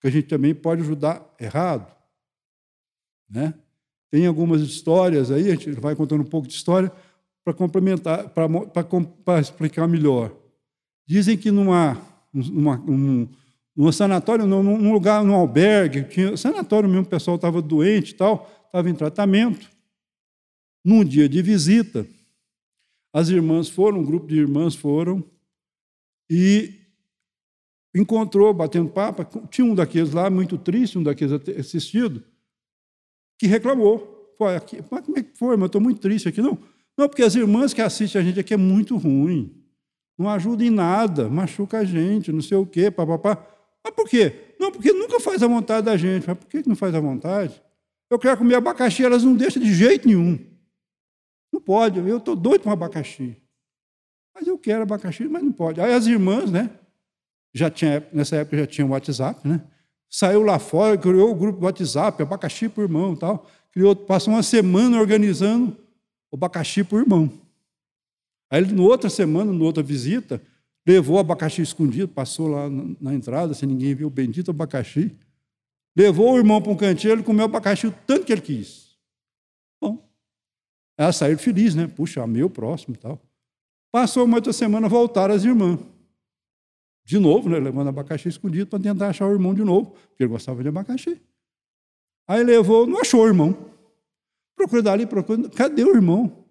[0.00, 1.94] Que a gente também pode ajudar errado.
[3.28, 3.54] Né?
[4.12, 6.92] Tem algumas histórias aí, a gente vai contando um pouco de história
[7.42, 10.36] para complementar, para explicar melhor.
[11.06, 11.96] Dizem que numa,
[12.30, 13.26] numa, um,
[13.74, 18.14] num sanatório, num, num lugar, num albergue, tinha, sanatório mesmo, o pessoal estava doente e
[18.14, 19.66] tal, estava em tratamento.
[20.84, 22.06] Num dia de visita,
[23.14, 25.24] as irmãs foram, um grupo de irmãs foram,
[26.28, 26.80] e
[27.96, 32.22] encontrou, batendo papo, tinha um daqueles lá, muito triste, um daqueles assistido,
[33.42, 34.34] que reclamou.
[34.38, 35.56] Foi aqui, mas como é que foi?
[35.56, 36.40] Mas estou muito triste aqui.
[36.40, 36.56] Não,
[36.96, 39.52] não, porque as irmãs que assistem a gente aqui é muito ruim.
[40.16, 43.44] Não ajuda em nada, machuca a gente, não sei o quê, papapá.
[43.82, 44.54] Mas por quê?
[44.60, 46.24] Não, porque nunca faz a vontade da gente.
[46.26, 47.60] Mas por que não faz a vontade?
[48.08, 50.38] Eu quero comer abacaxi, elas não deixam de jeito nenhum.
[51.52, 53.36] Não pode, eu estou doido com abacaxi.
[54.32, 55.80] Mas eu quero abacaxi, mas não pode.
[55.80, 56.70] Aí as irmãs, né?
[57.52, 59.62] Já tinha, nessa época já tinha o WhatsApp, né?
[60.14, 63.46] Saiu lá fora, criou o grupo do WhatsApp, abacaxi por irmão tal.
[63.72, 65.74] Criou, passou uma semana organizando
[66.30, 67.32] o abacaxi por irmão.
[68.50, 70.42] Aí, na outra semana, na outra visita,
[70.86, 72.68] levou o abacaxi escondido, passou lá
[73.00, 75.16] na entrada, sem ninguém ver o bendito abacaxi.
[75.96, 78.94] Levou o irmão para um cantinho, ele comeu o abacaxi o tanto que ele quis.
[79.80, 80.06] Bom,
[80.98, 81.86] ela saiu feliz, né?
[81.86, 83.18] Puxa, meu próximo e tal.
[83.90, 85.80] Passou uma outra semana, voltaram as irmãs.
[87.04, 87.58] De novo, né?
[87.58, 91.20] Levando abacaxi escondido para tentar achar o irmão de novo, porque ele gostava de abacaxi.
[92.28, 93.56] Aí levou, não achou o irmão.
[94.56, 96.44] Procurou dali, procurou, cadê o irmão?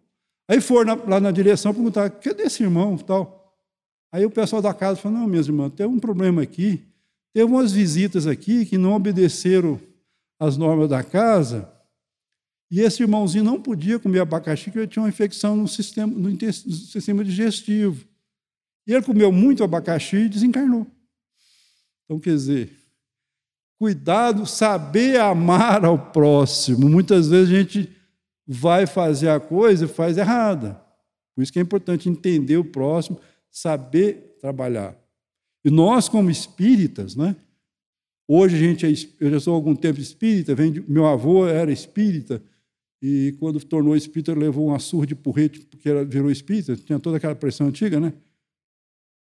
[0.48, 2.98] Aí foram lá na direção perguntar, cadê esse irmão?
[2.98, 3.56] Tal.
[4.12, 6.84] Aí o pessoal da casa falou: não, minhas irmãs, tem um problema aqui.
[7.34, 9.80] Teve umas visitas aqui que não obedeceram
[10.38, 11.72] as normas da casa,
[12.72, 16.30] e esse irmãozinho não podia comer abacaxi, porque ele tinha uma infecção no sistema, no,
[16.30, 18.06] no sistema digestivo.
[18.88, 20.88] E ele comeu muito abacaxi e desencarnou.
[22.06, 22.72] Então, quer dizer,
[23.78, 26.90] cuidado, saber amar ao próximo.
[26.90, 27.92] Muitas vezes a gente
[28.46, 30.82] vai fazer a coisa e faz errada.
[31.36, 33.20] Por isso que é importante entender o próximo
[33.52, 34.98] saber trabalhar.
[35.64, 37.36] E nós, como espíritas, né?
[38.28, 41.46] Hoje a gente é, eu já sou há algum tempo espírita, vem de, meu avô
[41.46, 42.42] era espírita,
[43.02, 47.18] e quando tornou espírita levou uma surra de porrete, porque era, virou espírita, tinha toda
[47.18, 48.14] aquela pressão antiga, né?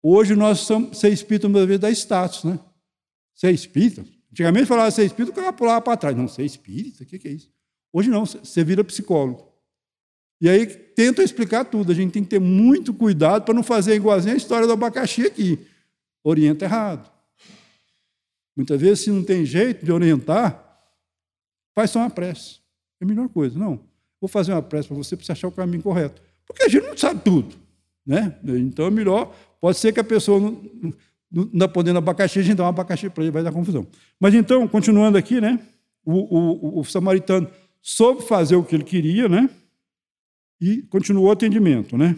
[0.03, 2.59] Hoje nós somos, ser espírita, uma vez, dá status, né?
[3.35, 4.05] Ser espírita.
[4.31, 6.17] Antigamente falava ser espírita, o cara pulava para trás.
[6.17, 7.51] Não, ser espírita, o que, que é isso?
[7.93, 9.49] Hoje não, você vira psicólogo.
[10.41, 11.91] E aí tenta explicar tudo.
[11.91, 15.27] A gente tem que ter muito cuidado para não fazer igualzinho a história do abacaxi
[15.27, 15.59] aqui.
[16.23, 17.11] Orienta errado.
[18.57, 20.65] Muitas vezes, se não tem jeito de orientar,
[21.75, 22.57] faz só uma prece.
[23.01, 23.59] É a melhor coisa.
[23.59, 23.81] Não,
[24.21, 26.23] vou fazer uma prece para você para você achar o caminho correto.
[26.47, 27.57] Porque a gente não sabe tudo.
[28.09, 28.35] Né?
[28.43, 29.37] Então é melhor.
[29.61, 30.63] Pode ser que a pessoa não,
[31.31, 33.87] não está podendo abacaxi, a gente dá um abacaxi para ele, vai dar confusão.
[34.19, 35.61] Mas então, continuando aqui, né?
[36.03, 37.51] O, o, o samaritano
[37.83, 39.51] soube fazer o que ele queria, né?
[40.59, 42.17] E continuou o atendimento, né?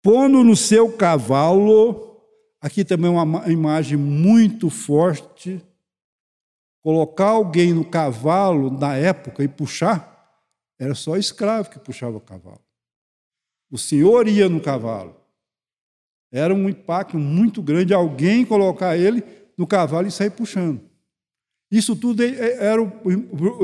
[0.00, 2.22] Pondo no seu cavalo,
[2.60, 5.60] aqui também uma imagem muito forte
[6.84, 10.16] colocar alguém no cavalo na época e puxar,
[10.78, 12.67] era só escravo que puxava o cavalo.
[13.70, 15.16] O senhor ia no cavalo.
[16.30, 19.22] Era um impacto muito grande alguém colocar ele
[19.56, 20.80] no cavalo e sair puxando.
[21.70, 22.80] Isso tudo é, é, era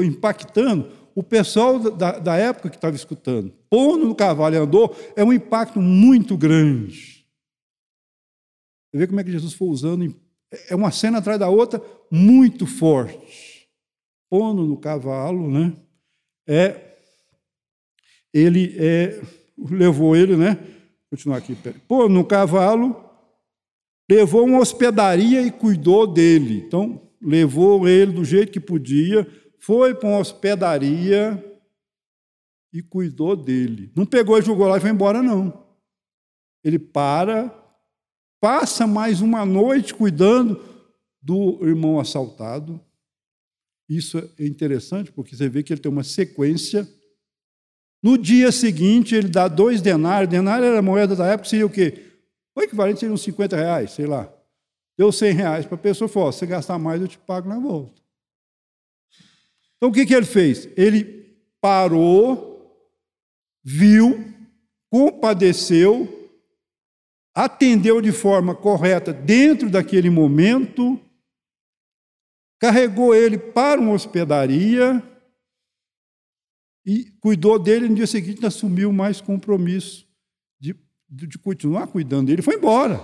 [0.05, 3.53] impactando o pessoal da, época que estava escutando.
[3.71, 7.25] Pondo no cavalo e andou é um impacto muito grande.
[8.91, 10.15] Você vê como é que Jesus foi usando.
[10.69, 13.69] É uma cena atrás da outra muito forte.
[14.29, 15.77] Pondo no cavalo, né?
[16.47, 16.97] É,
[18.33, 19.23] ele é,
[19.59, 20.59] levou ele, né?
[21.11, 21.57] Continuar aqui.
[21.87, 23.05] Pô, no cavalo,
[24.11, 26.65] levou uma hospedaria e cuidou dele.
[26.67, 29.27] Então, levou ele do jeito que podia,
[29.59, 31.43] foi para uma hospedaria
[32.73, 33.93] e cuidou dele.
[33.95, 35.65] Não pegou e jogou lá e foi embora, não.
[36.63, 37.55] Ele para,
[38.41, 40.61] passa mais uma noite cuidando
[41.23, 42.81] do irmão assaltado.
[43.89, 46.89] Isso é interessante, porque você vê que ele tem uma sequência.
[48.05, 50.31] No dia seguinte, ele dá dois denários.
[50.31, 52.03] Denário era moeda da época, seria o quê?
[52.55, 54.31] O equivalente seria uns 50 reais, sei lá.
[54.95, 57.59] Deu 100 reais para a pessoa falou: se você gastar mais, eu te pago na
[57.59, 57.99] volta.
[59.79, 60.69] Então o que, que ele fez?
[60.77, 62.79] Ele parou,
[63.65, 64.23] viu,
[64.91, 66.31] compadeceu,
[67.35, 71.01] atendeu de forma correta dentro daquele momento,
[72.61, 75.03] carregou ele para uma hospedaria
[76.85, 77.89] e cuidou dele.
[77.89, 80.07] No dia seguinte, assumiu mais compromisso
[80.61, 80.77] de,
[81.09, 82.43] de continuar cuidando dele.
[82.43, 83.01] Foi embora.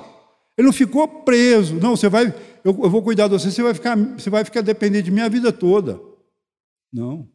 [0.57, 1.77] Ele não ficou preso.
[1.77, 4.61] Não, você vai, eu, eu vou cuidar de você, você vai ficar, você vai ficar
[4.61, 6.01] dependente de mim a vida toda.
[6.93, 7.29] Não.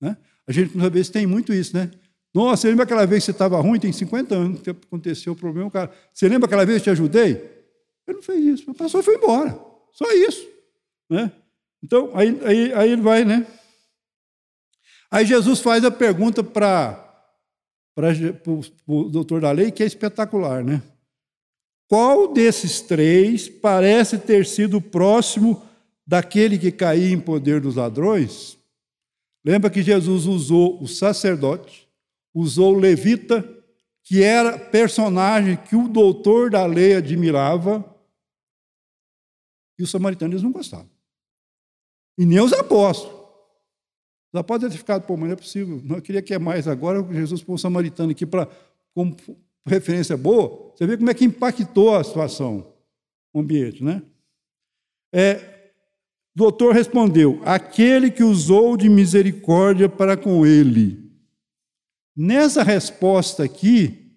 [0.00, 0.16] Né?
[0.46, 1.90] A gente, muitas vezes, tem muito isso, né?
[2.32, 3.80] Nossa, você lembra aquela vez que você estava ruim?
[3.80, 5.70] Tem 50 anos que aconteceu o problema.
[5.70, 7.30] Cara, você lembra aquela vez que eu te ajudei?
[8.06, 8.74] Ele não fez isso.
[8.74, 9.58] Passou e foi embora.
[9.92, 10.46] Só isso.
[11.10, 11.32] Né?
[11.82, 13.46] Então, aí, aí, aí ele vai, né?
[15.10, 17.04] Aí Jesus faz a pergunta para
[18.86, 20.82] o doutor da lei, que é espetacular, né?
[21.88, 25.66] Qual desses três parece ter sido próximo
[26.06, 28.58] daquele que caía em poder dos ladrões?
[29.42, 31.88] Lembra que Jesus usou o sacerdote,
[32.34, 33.42] usou o levita,
[34.04, 37.82] que era personagem que o doutor da lei admirava,
[39.78, 40.90] e os samaritanos não gostavam.
[42.18, 43.17] E nem os apóstolos.
[44.32, 46.68] Os apóstolos ter ficado, pô, mas não é possível, não, eu queria que é mais
[46.68, 48.48] agora, Jesus pôs o samaritano aqui para
[48.94, 49.16] como
[49.66, 52.74] referência boa, você vê como é que impactou a situação,
[53.32, 54.02] o ambiente, né?
[55.12, 55.72] É,
[56.34, 61.08] o doutor respondeu: aquele que usou de misericórdia para com ele.
[62.16, 64.12] Nessa resposta aqui,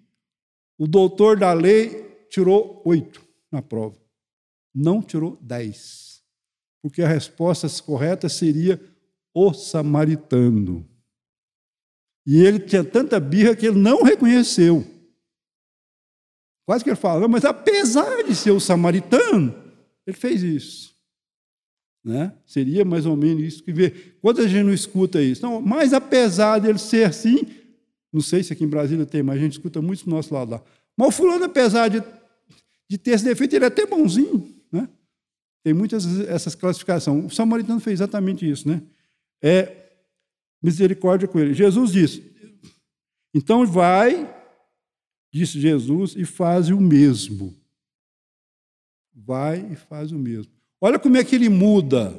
[0.78, 3.98] o doutor da lei tirou oito na prova,
[4.74, 6.24] não tirou dez,
[6.82, 8.82] porque a resposta correta seria
[9.34, 10.88] o samaritano.
[12.26, 14.86] E ele tinha tanta birra que ele não reconheceu.
[16.66, 19.54] Quase que ele fala, mas apesar de ser o samaritano,
[20.06, 20.96] ele fez isso.
[22.04, 22.34] Né?
[22.46, 23.92] Seria mais ou menos isso que vê.
[24.22, 25.42] Quando a gente não escuta isso?
[25.42, 27.40] Não, mas apesar dele ser assim,
[28.12, 30.52] não sei se aqui em Brasília tem, mas a gente escuta muito do nosso lado
[30.52, 30.64] lá.
[30.98, 32.04] Mas o fulano, apesar de,
[32.90, 34.48] de ter esse defeito, ele é até bonzinho.
[34.72, 34.88] Né?
[35.64, 37.26] Tem muitas essas classificações.
[37.26, 38.68] O samaritano fez exatamente isso.
[38.68, 38.82] Né?
[39.42, 39.90] É
[40.62, 41.54] misericórdia com ele.
[41.54, 42.32] Jesus disse:
[43.34, 44.42] então vai
[45.32, 47.56] disse Jesus, e faz o mesmo.
[49.14, 50.52] Vai e faz o mesmo.
[50.80, 52.14] Olha como é que ele muda.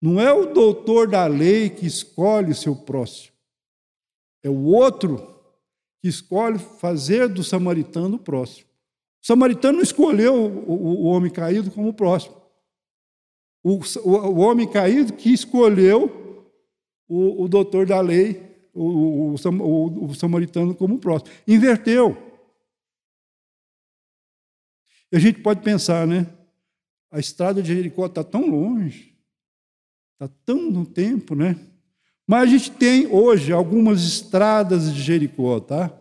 [0.00, 3.34] Não é o doutor da lei que escolhe seu próximo,
[4.42, 5.34] é o outro
[6.00, 8.66] que escolhe fazer do samaritano o próximo.
[9.22, 12.36] O samaritano não escolheu o, o, homem caído como próximo.
[13.68, 16.46] O, o, homem caído que escolheu
[17.08, 18.40] o, doutor da lei
[18.72, 21.32] o, o, o samaritano como próximo.
[21.48, 22.16] Inverteu.
[25.10, 26.28] E a gente pode pensar, né?
[27.10, 29.18] A estrada de Jericó está tão longe,
[30.12, 31.58] está tão no tempo, né?
[32.24, 35.92] Mas a gente tem hoje algumas estradas de Jericó, tá?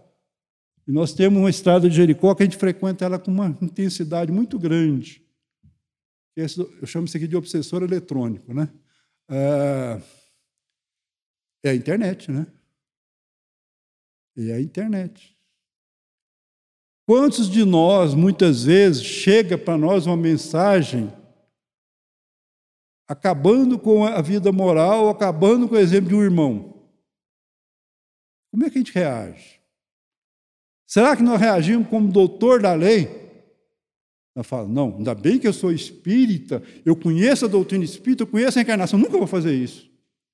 [0.87, 4.31] E nós temos uma estrada de Jericó que a gente frequenta ela com uma intensidade
[4.31, 5.24] muito grande.
[6.35, 8.69] Eu chamo isso aqui de obsessor eletrônico, né?
[9.29, 10.01] É,
[11.63, 12.45] é a internet, né?
[14.35, 15.35] e a internet.
[17.07, 21.13] Quantos de nós, muitas vezes, chega para nós uma mensagem
[23.07, 26.73] acabando com a vida moral, acabando com o exemplo de um irmão?
[28.51, 29.61] Como é que a gente reage?
[30.87, 33.24] Será que nós reagimos como doutor da lei?
[34.35, 38.27] Ela fala, não, ainda bem que eu sou espírita, eu conheço a doutrina espírita, eu
[38.27, 39.89] conheço a reencarnação, nunca vou fazer isso.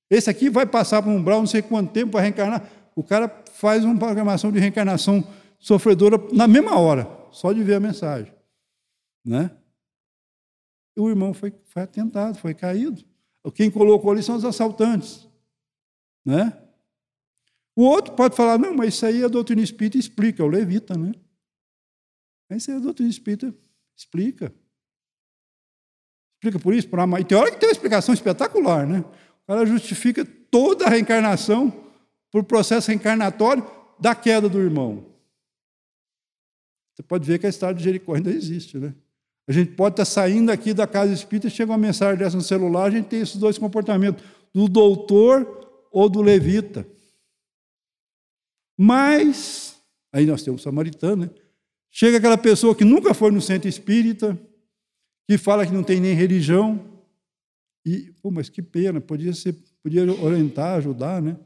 [0.09, 2.67] Esse aqui vai passar por um umbral, não sei quanto tempo para reencarnar.
[2.95, 5.23] O cara faz uma programação de reencarnação
[5.59, 8.33] sofredora na mesma hora, só de ver a mensagem.
[9.23, 9.51] Né?
[10.97, 13.03] O irmão foi, foi atentado, foi caído.
[13.53, 15.27] Quem colocou ali são os assaltantes.
[16.25, 16.57] Né?
[17.75, 21.11] O outro pode falar, não, mas isso aí a doutrina espírita explica, o levita, né?
[22.51, 23.55] Isso aí a doutrina espírita
[24.01, 24.53] explica.
[26.35, 27.21] Explica por isso, por amar.
[27.21, 29.05] E tem hora que tem uma explicação espetacular, né?
[29.47, 31.71] Ela justifica toda a reencarnação
[32.31, 33.63] por processo reencarnatório
[33.99, 35.05] da queda do irmão.
[36.93, 38.93] Você pode ver que a história de Jericó ainda existe, né?
[39.47, 42.85] A gente pode estar saindo aqui da casa espírita, chega uma mensagem dessa no celular,
[42.85, 44.23] a gente tem esses dois comportamentos,
[44.53, 46.87] do doutor ou do levita.
[48.77, 49.81] Mas,
[50.11, 51.40] aí nós temos o samaritano, né?
[51.91, 54.39] Chega aquela pessoa que nunca foi no centro espírita,
[55.29, 56.89] que fala que não tem nem religião,
[57.85, 61.37] e, pô, mas que pena, podia, ser, podia orientar, ajudar, né?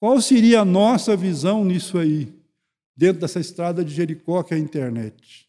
[0.00, 2.32] Qual seria a nossa visão nisso aí,
[2.96, 5.48] dentro dessa estrada de Jericó que é a internet?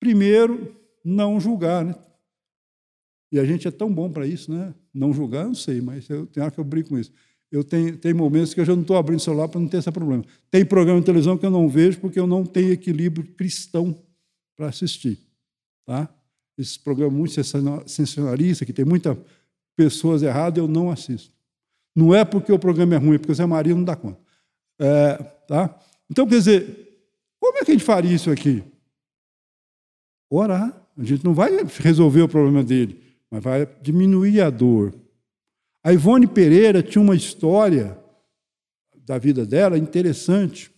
[0.00, 1.94] Primeiro, não julgar, né?
[3.30, 4.74] E a gente é tão bom para isso, né?
[4.92, 7.12] Não julgar, não sei, mas eu tenho que eu brinco com isso.
[7.50, 9.78] Eu tenho, tem momentos que eu já não estou abrindo o celular para não ter
[9.78, 10.24] esse problema.
[10.50, 13.98] Tem programa de televisão que eu não vejo porque eu não tenho equilíbrio cristão
[14.54, 15.18] para assistir.
[15.86, 16.08] Tá?
[16.58, 19.16] Esses programas muito sensacionalistas, que tem muitas
[19.74, 21.32] pessoas erradas, eu não assisto.
[21.96, 24.20] Não é porque o programa é ruim, é porque o Zé Maria não dá conta.
[24.78, 25.16] É,
[25.48, 25.80] tá?
[26.10, 26.88] Então, quer dizer,
[27.40, 28.62] como é que a gente faria isso aqui?
[30.30, 30.86] Orar.
[30.96, 34.92] A gente não vai resolver o problema dele, mas vai diminuir a dor.
[35.82, 37.98] A Ivone Pereira tinha uma história
[39.06, 40.70] da vida dela interessante.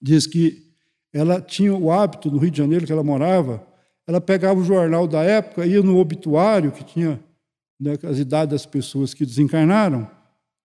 [0.00, 0.68] Diz que
[1.12, 3.66] ela tinha o hábito, no Rio de Janeiro, que ela morava,
[4.06, 7.20] ela pegava o jornal da época, ia no obituário, que tinha
[7.80, 10.10] né, as idades das pessoas que desencarnaram,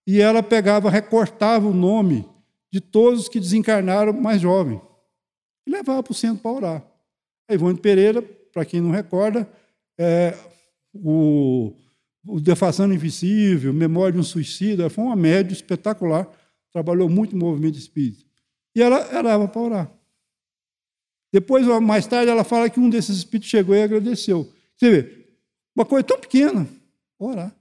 [0.05, 2.25] e ela pegava, recortava o nome
[2.71, 4.81] de todos que desencarnaram mais jovem,
[5.67, 6.87] e levava para o centro para orar.
[7.49, 9.49] A Ivone Pereira, para quem não recorda,
[9.97, 10.37] é
[10.93, 11.73] o,
[12.25, 16.27] o Defaçando Invisível, Memória de um Suicida, foi uma média espetacular,
[16.71, 18.23] trabalhou muito no movimento espírita.
[18.75, 19.91] E ela, ela leva para orar.
[21.31, 24.51] Depois, mais tarde, ela fala que um desses espíritos chegou e agradeceu.
[24.75, 25.27] Você vê,
[25.75, 26.67] uma coisa tão pequena,
[27.17, 27.55] orar.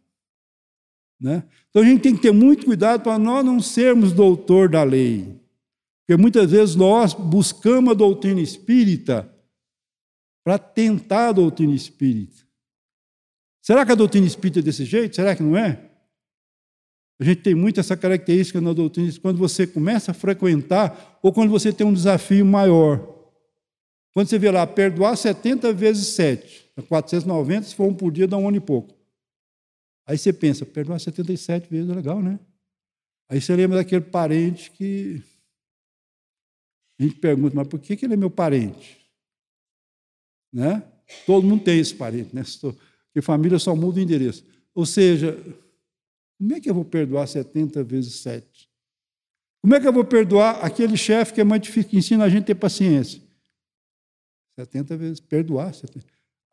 [1.20, 1.42] Né?
[1.70, 5.40] Então a gente tem que ter muito cuidado para nós não sermos doutor da lei.
[6.00, 9.32] Porque muitas vezes nós buscamos a doutrina espírita
[10.44, 12.42] para tentar a doutrina espírita.
[13.62, 15.14] Será que a doutrina espírita é desse jeito?
[15.14, 15.88] Será que não é?
[17.20, 21.50] A gente tem muito essa característica na doutrina quando você começa a frequentar ou quando
[21.50, 23.12] você tem um desafio maior.
[24.12, 28.36] Quando você vê lá, perdoar 70 vezes 7, 490, se for um por dia, dá
[28.36, 28.94] um ano e pouco.
[30.04, 32.40] Aí você pensa, perdoar 77 vezes é legal, né?
[33.28, 35.22] Aí você lembra daquele parente que.
[36.98, 39.00] A gente pergunta, mas por que ele é meu parente?
[40.52, 40.82] Né?
[41.24, 42.42] Todo mundo tem esse parente, né?
[43.12, 44.42] Porque família só muda o endereço.
[44.74, 45.38] Ou seja,
[46.38, 48.70] como é que eu vou perdoar 70 vezes 7?
[49.60, 52.28] Como é que eu vou perdoar aquele chefe que é muito difícil, que ensina a
[52.28, 53.22] gente a ter paciência?
[54.58, 55.74] 70 vezes, perdoar.
[55.74, 56.04] 70.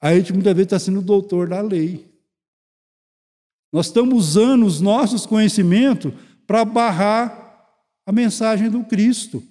[0.01, 2.05] Aí a gente muitas vezes está sendo doutor da lei.
[3.71, 6.13] Nós estamos usando os nossos conhecimentos
[6.45, 7.49] para barrar
[8.05, 9.41] a mensagem do Cristo.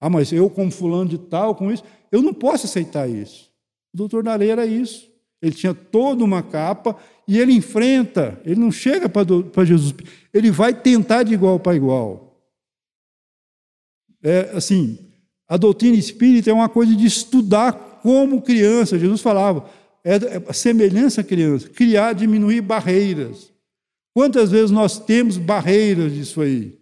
[0.00, 3.50] Ah, mas eu, como fulano de tal, com isso, eu não posso aceitar isso.
[3.94, 5.10] O doutor da lei era isso.
[5.40, 6.96] Ele tinha toda uma capa
[7.28, 9.94] e ele enfrenta, ele não chega para Jesus,
[10.32, 12.40] ele vai tentar de igual para igual.
[14.22, 14.98] É assim,
[15.48, 17.72] a doutrina espírita é uma coisa de estudar
[18.02, 18.98] como criança.
[18.98, 19.68] Jesus falava,
[20.02, 23.52] é, é semelhança à criança, criar, diminuir barreiras.
[24.14, 26.78] Quantas vezes nós temos barreiras disso aí?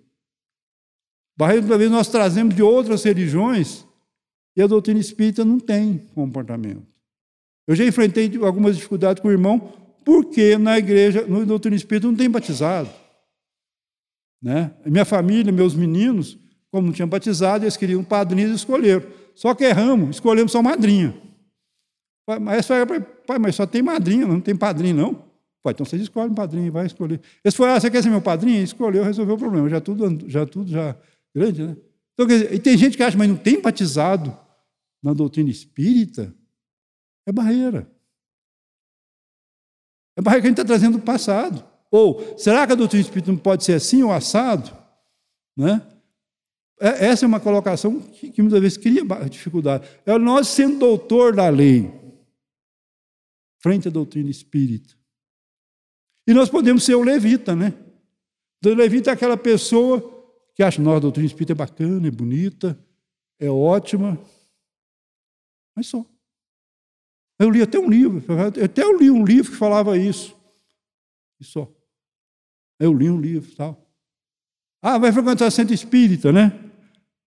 [1.37, 3.85] Barreiras, talvez nós trazemos de outras religiões
[4.57, 6.94] e a doutrina espírita não tem comportamento.
[7.67, 9.73] Eu já enfrentei algumas dificuldades com o irmão,
[10.05, 12.91] porque na igreja, no doutrina espírita, não tem batizado.
[14.43, 14.71] Né?
[14.85, 16.39] Minha família, meus meninos,
[16.71, 19.07] como não tinham batizado, eles queriam padrinhos e escolheram.
[19.35, 21.15] Só que erramos, escolhemos só madrinha.
[22.41, 22.67] Mas,
[23.27, 25.15] pai, mas só tem madrinha, não tem padrinho, não.
[25.63, 27.21] Pai, então vocês escolhem um padrinho, vai escolher.
[27.43, 28.63] Eles falaram, ah, você quer ser meu padrinho?
[28.63, 29.69] Escolheu, resolveu o problema.
[29.71, 30.95] Já tudo, já tudo já
[31.35, 31.77] grande, né?
[32.13, 34.37] Então, dizer, e tem gente que acha, mas não tem batizado
[35.03, 36.35] na doutrina espírita.
[37.27, 37.91] É barreira.
[40.17, 41.65] É barreira que a gente está trazendo do passado.
[41.91, 44.77] Ou, será que a doutrina espírita não pode ser assim ou assado?
[45.57, 45.81] Né?
[46.81, 49.89] É, essa é uma colocação que, que muitas vezes cria dificuldade.
[50.05, 51.93] É nós sendo doutor da lei,
[53.61, 54.95] frente à doutrina espírita.
[56.27, 57.73] E nós podemos ser o levita, né?
[58.65, 60.13] O levita é aquela pessoa
[60.55, 62.79] que acha, nossa, a doutrina espírita é bacana, é bonita,
[63.39, 64.19] é ótima,
[65.77, 66.05] mas só.
[67.39, 68.23] Eu li até um livro,
[68.65, 70.37] até eu li um livro que falava isso.
[71.41, 71.71] E só.
[72.79, 73.85] Eu li um livro tal.
[74.81, 76.53] Ah, vai frequentar centro espírita, né?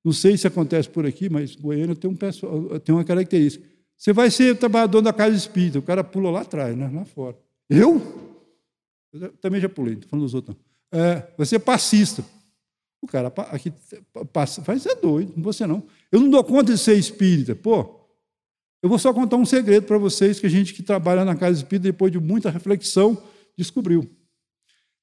[0.04, 3.68] Não sei se acontece por aqui, mas Goiânia tem, um pessoal, tem uma característica.
[3.98, 6.90] Você vai ser trabalhador da casa espírita, o cara pula lá atrás, né?
[6.94, 7.36] lá fora.
[7.70, 8.02] Eu?
[9.12, 10.56] eu também já pulei, estou falando dos outros.
[10.56, 11.00] Não.
[11.00, 12.24] É, vai ser passista.
[13.02, 13.74] O cara aqui
[14.32, 15.84] passa, vai ser doido, não você não.
[16.12, 17.56] Eu não dou conta de ser espírita.
[17.56, 17.97] Pô,
[18.82, 21.58] eu vou só contar um segredo para vocês que a gente que trabalha na casa
[21.58, 23.22] espírita, depois de muita reflexão,
[23.58, 24.10] descobriu.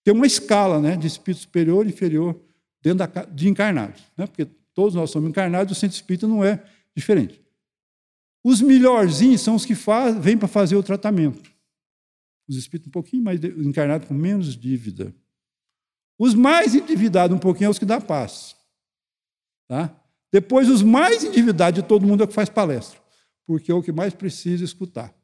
[0.04, 2.40] Tem uma escala né, de espírito superior e inferior
[2.82, 4.02] dentro da, de encarnados.
[4.16, 4.26] Né?
[4.26, 6.62] Porque todos nós somos encarnados, o centro espírita não é
[6.94, 7.42] diferente.
[8.44, 11.50] Os melhorzinhos são os que faz, vêm para fazer o tratamento.
[12.46, 15.14] Os espíritos um pouquinho mais encarnados com menos dívida.
[16.18, 18.54] Os mais endividados um pouquinho é os que dá paz.
[19.66, 19.98] Tá?
[20.30, 23.00] Depois, os mais endividados de todo mundo é o que faz palestra,
[23.46, 25.14] porque é o que mais precisa escutar.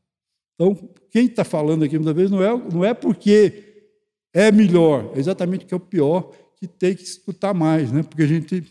[0.54, 0.76] Então,
[1.10, 3.86] quem está falando aqui muitas vezes não é, não é porque
[4.32, 8.02] é melhor, é exatamente que é o pior, que tem que escutar mais, né?
[8.02, 8.70] porque a gente,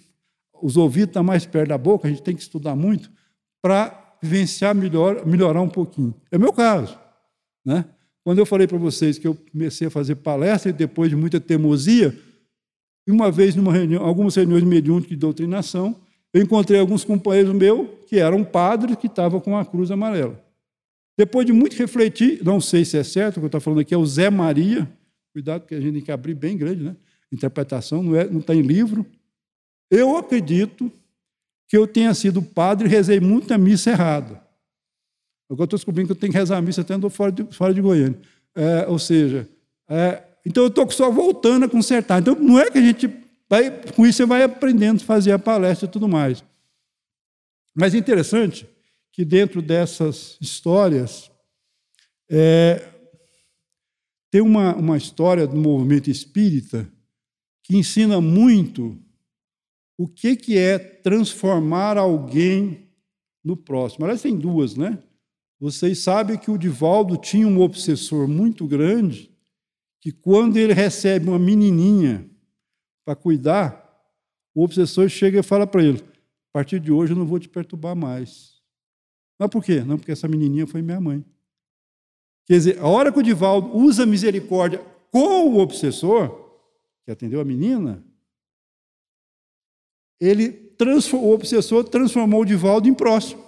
[0.61, 3.11] os ouvidos estão mais perto da boca, a gente tem que estudar muito
[3.61, 6.13] para vivenciar melhor, melhorar um pouquinho.
[6.31, 6.97] É o meu caso.
[7.65, 7.85] Né?
[8.23, 11.39] Quando eu falei para vocês que eu comecei a fazer palestra e depois de muita
[11.39, 12.15] teimosia,
[13.07, 15.99] uma vez numa reunião, algumas reuniões mediúnicas de doutrinação,
[16.33, 20.39] eu encontrei alguns companheiros meus que eram padres que estavam com a cruz amarela.
[21.17, 23.93] Depois de muito refletir, não sei se é certo, o que eu estou falando aqui
[23.93, 24.89] é o Zé Maria,
[25.33, 26.95] cuidado que a gente tem que abrir bem grande, né?
[27.31, 29.05] Interpretação não é, não está em livro.
[29.91, 30.91] Eu acredito
[31.67, 34.41] que eu tenha sido padre e rezei muita missa errada.
[35.49, 37.73] Agora estou descobrindo que eu tenho que rezar a missa até andou fora de, fora
[37.73, 38.19] de Goiânia.
[38.55, 39.47] É, ou seja,
[39.87, 42.21] é, então eu estou só voltando a consertar.
[42.21, 43.07] Então não é que a gente
[43.95, 46.43] com isso você vai aprendendo a fazer a palestra e tudo mais.
[47.73, 48.67] Mas é interessante
[49.11, 51.31] que dentro dessas histórias
[52.29, 52.87] é,
[54.29, 56.87] tem uma, uma história do movimento espírita
[57.63, 58.97] que ensina muito
[59.97, 62.87] o que, que é transformar alguém
[63.43, 64.05] no próximo.
[64.05, 64.97] Aliás, tem duas, né?
[65.59, 69.29] Vocês sabem que o Divaldo tinha um obsessor muito grande,
[69.99, 72.29] que quando ele recebe uma menininha
[73.09, 73.89] para cuidar,
[74.53, 77.49] o obsessor chega e fala para ele: a partir de hoje eu não vou te
[77.49, 78.61] perturbar mais.
[79.39, 79.81] Mas por quê?
[79.81, 81.25] Não, porque essa menininha foi minha mãe.
[82.45, 84.79] Quer dizer, a hora que o Divaldo usa misericórdia
[85.11, 86.29] com o obsessor,
[87.03, 88.03] que atendeu a menina,
[90.19, 90.69] ele
[91.13, 93.43] o obsessor transformou o Divaldo em próximo.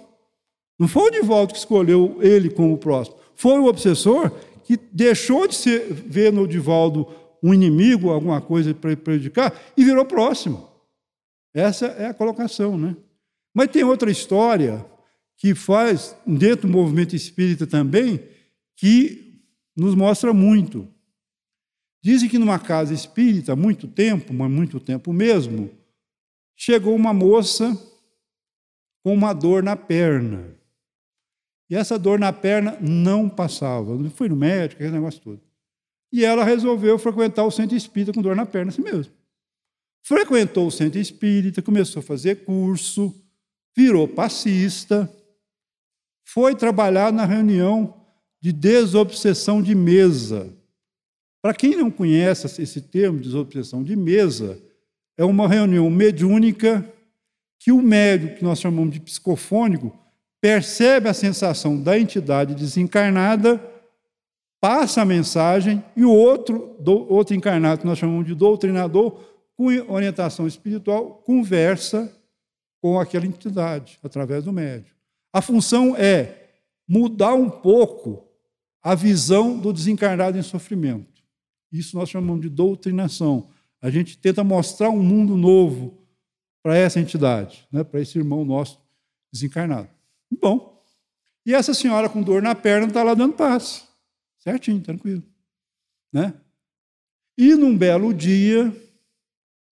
[0.76, 3.16] Não foi o Divaldo que escolheu ele como próximo.
[3.36, 4.30] Foi o obsessor
[4.64, 10.04] que deixou de ser, ver no Divaldo um inimigo, alguma coisa para prejudicar, e virou
[10.04, 10.70] próximo.
[11.52, 12.96] Essa é a colocação, né?
[13.54, 14.86] Mas tem outra história
[15.36, 18.20] que faz, dentro do movimento espírita também,
[18.76, 19.42] que
[19.76, 20.88] nos mostra muito.
[22.02, 25.70] Dizem que numa casa espírita, há muito tempo, mas muito tempo mesmo,
[26.56, 27.76] chegou uma moça
[29.02, 30.54] com uma dor na perna.
[31.68, 33.98] E essa dor na perna não passava.
[34.10, 35.51] Fui no médico, aquele negócio todo.
[36.12, 39.12] E ela resolveu frequentar o centro espírita com dor na perna, assim mesmo.
[40.04, 43.14] Frequentou o centro espírita, começou a fazer curso,
[43.74, 45.10] virou passista,
[46.24, 47.94] foi trabalhar na reunião
[48.40, 50.52] de desobsessão de mesa.
[51.40, 54.60] Para quem não conhece esse termo, desobsessão de mesa,
[55.16, 56.88] é uma reunião mediúnica
[57.58, 59.96] que o médico, que nós chamamos de psicofônico,
[60.40, 63.62] percebe a sensação da entidade desencarnada,
[64.62, 69.18] passa a mensagem e o outro, do, outro encarnado, que nós chamamos de doutrinador,
[69.56, 72.16] com orientação espiritual, conversa
[72.80, 74.94] com aquela entidade, através do médium.
[75.32, 76.46] A função é
[76.86, 78.24] mudar um pouco
[78.80, 81.24] a visão do desencarnado em sofrimento.
[81.72, 83.48] Isso nós chamamos de doutrinação.
[83.80, 85.98] A gente tenta mostrar um mundo novo
[86.62, 88.80] para essa entidade, né, para esse irmão nosso
[89.32, 89.88] desencarnado.
[90.40, 90.80] Bom.
[91.44, 93.90] E essa senhora com dor na perna está lá dando paz.
[94.42, 95.22] Certinho, tranquilo.
[96.12, 96.34] Né?
[97.38, 98.74] E num belo dia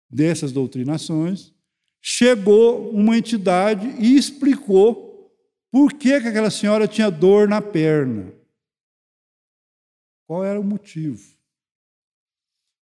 [0.09, 1.53] dessas doutrinações,
[2.01, 5.35] chegou uma entidade e explicou
[5.73, 8.33] por que, que aquela senhora tinha dor na perna.
[10.27, 11.37] Qual era o motivo?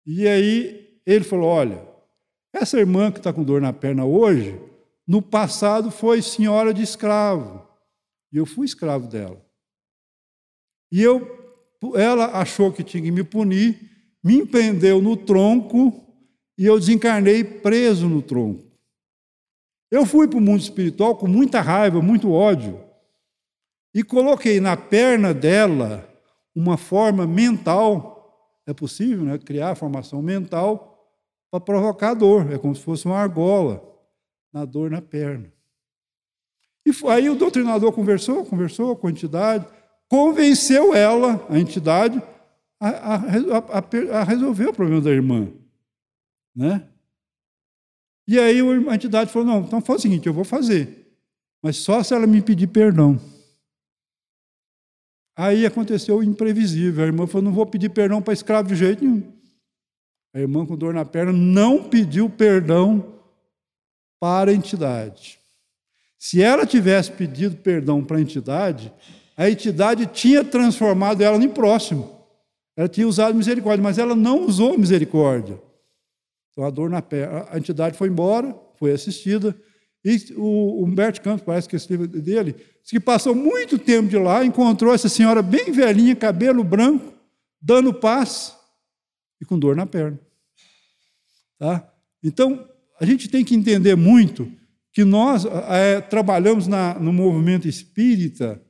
[0.05, 1.87] E aí ele falou: olha,
[2.53, 4.59] Essa irmã que está com dor na perna hoje,
[5.07, 7.67] no passado foi senhora de escravo.
[8.33, 9.41] E eu fui escravo dela.
[10.91, 11.38] E eu,
[11.95, 13.79] ela achou que tinha que me punir,
[14.23, 15.93] me empreendeu no tronco
[16.57, 18.65] e eu desencarnei preso no tronco.
[19.91, 22.81] Eu fui para o mundo espiritual com muita raiva, muito ódio,
[23.95, 26.09] e coloquei na perna dela
[26.55, 28.61] uma forma mental.
[28.67, 31.09] É possível né, criar formação mental
[31.51, 32.53] para provocar dor.
[32.53, 33.83] É como se fosse uma argola
[34.53, 35.51] na dor na perna.
[36.85, 39.67] E aí o doutrinador conversou, conversou com a entidade,
[40.09, 42.21] convenceu ela, a entidade,
[42.81, 45.49] a, a, a, a resolver o problema da irmã.
[46.55, 46.89] Né?
[48.27, 51.07] E aí a entidade falou: não, então faz o seguinte, eu vou fazer,
[51.63, 53.21] mas só se ela me pedir perdão.
[55.37, 57.05] Aí aconteceu o imprevisível.
[57.05, 59.33] A irmã falou: não vou pedir perdão para escravo de jeito nenhum.
[60.35, 63.21] A irmã com dor na perna não pediu perdão
[64.21, 65.39] para a entidade.
[66.19, 68.93] Se ela tivesse pedido perdão para a entidade,
[69.39, 72.19] a entidade tinha transformado ela em próximo.
[72.77, 75.63] Ela tinha usado misericórdia, mas ela não usou misericórdia.
[76.51, 79.57] Então a dor na perna, a entidade foi embora, foi assistida,
[80.05, 84.19] e o Humberto Campos, parece que esse livro dele, diz que passou muito tempo de
[84.19, 87.13] lá, encontrou essa senhora bem velhinha, cabelo branco,
[87.63, 88.57] dando paz
[89.41, 90.19] e com dor na perna.
[91.59, 91.89] Tá?
[92.25, 92.69] Então,
[93.01, 94.51] a gente tem que entender muito
[94.93, 98.61] que nós é, trabalhamos na, no movimento espírita,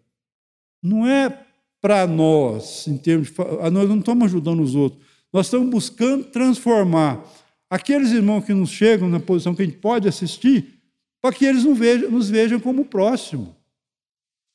[0.83, 1.45] não é
[1.81, 3.35] para nós, em termos de,
[3.71, 5.03] nós não estamos ajudando os outros,
[5.33, 7.25] nós estamos buscando transformar
[7.71, 10.81] aqueles irmãos que nos chegam na posição que a gente pode assistir,
[11.21, 13.55] para que eles nos vejam, como próximo.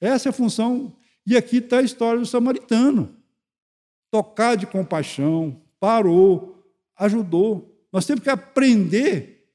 [0.01, 0.93] Essa é a função.
[1.25, 3.15] E aqui está a história do samaritano.
[4.09, 6.63] Tocar de compaixão, parou,
[6.97, 7.69] ajudou.
[7.91, 9.45] Nós temos que aprender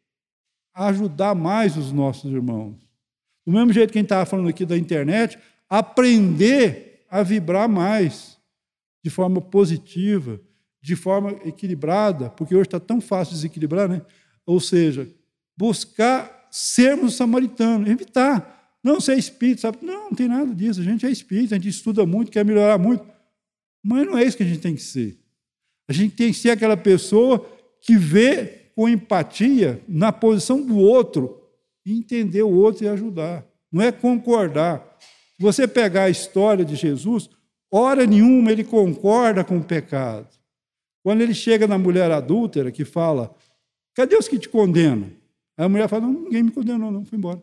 [0.74, 2.76] a ajudar mais os nossos irmãos.
[3.46, 5.38] Do mesmo jeito que a gente estava falando aqui da internet,
[5.68, 8.38] aprender a vibrar mais,
[9.02, 10.40] de forma positiva,
[10.80, 14.02] de forma equilibrada, porque hoje está tão fácil desequilibrar, né?
[14.46, 15.08] Ou seja,
[15.56, 18.56] buscar sermos samaritanos, evitar.
[18.82, 19.78] Não ser espírito, sabe?
[19.82, 20.80] Não, não tem nada disso.
[20.80, 23.04] A gente é espírito, a gente estuda muito, quer melhorar muito.
[23.82, 25.18] Mas não é isso que a gente tem que ser.
[25.88, 27.44] A gente tem que ser aquela pessoa
[27.82, 31.42] que vê com empatia na posição do outro
[31.84, 33.44] entender o outro e ajudar.
[33.72, 34.98] Não é concordar.
[35.38, 37.30] Você pegar a história de Jesus,
[37.70, 40.28] hora nenhuma ele concorda com o pecado.
[41.02, 43.34] Quando ele chega na mulher adúltera que fala:
[43.94, 45.10] Cadê os que te condenam?
[45.56, 47.42] Aí a mulher fala: não, Ninguém me condenou, não, fui embora.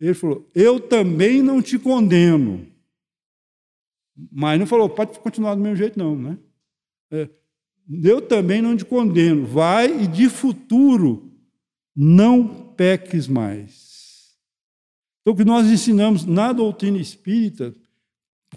[0.00, 2.66] Ele falou: Eu também não te condeno.
[4.30, 6.38] Mas não falou: Pode continuar do mesmo jeito, não, né?
[7.10, 7.28] É,
[8.02, 9.44] eu também não te condeno.
[9.46, 11.32] Vai e de futuro
[11.94, 13.85] não peques mais.
[15.26, 17.74] Então, o que nós ensinamos na doutrina espírita,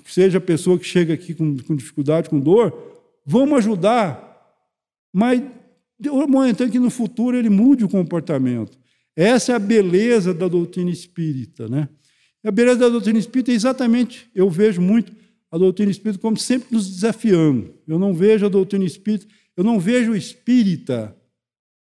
[0.05, 2.72] seja a pessoa que chega aqui com, com dificuldade, com dor,
[3.26, 4.53] vamos ajudar,
[5.11, 5.41] mas
[6.11, 8.78] o momento que no futuro ele mude o comportamento.
[9.15, 11.67] Essa é a beleza da doutrina espírita.
[11.67, 11.89] Né?
[12.43, 15.11] A beleza da doutrina espírita é exatamente, eu vejo muito
[15.49, 17.74] a doutrina espírita como sempre nos desafiando.
[17.88, 19.26] Eu não vejo a doutrina espírita,
[19.57, 21.17] eu não vejo o espírita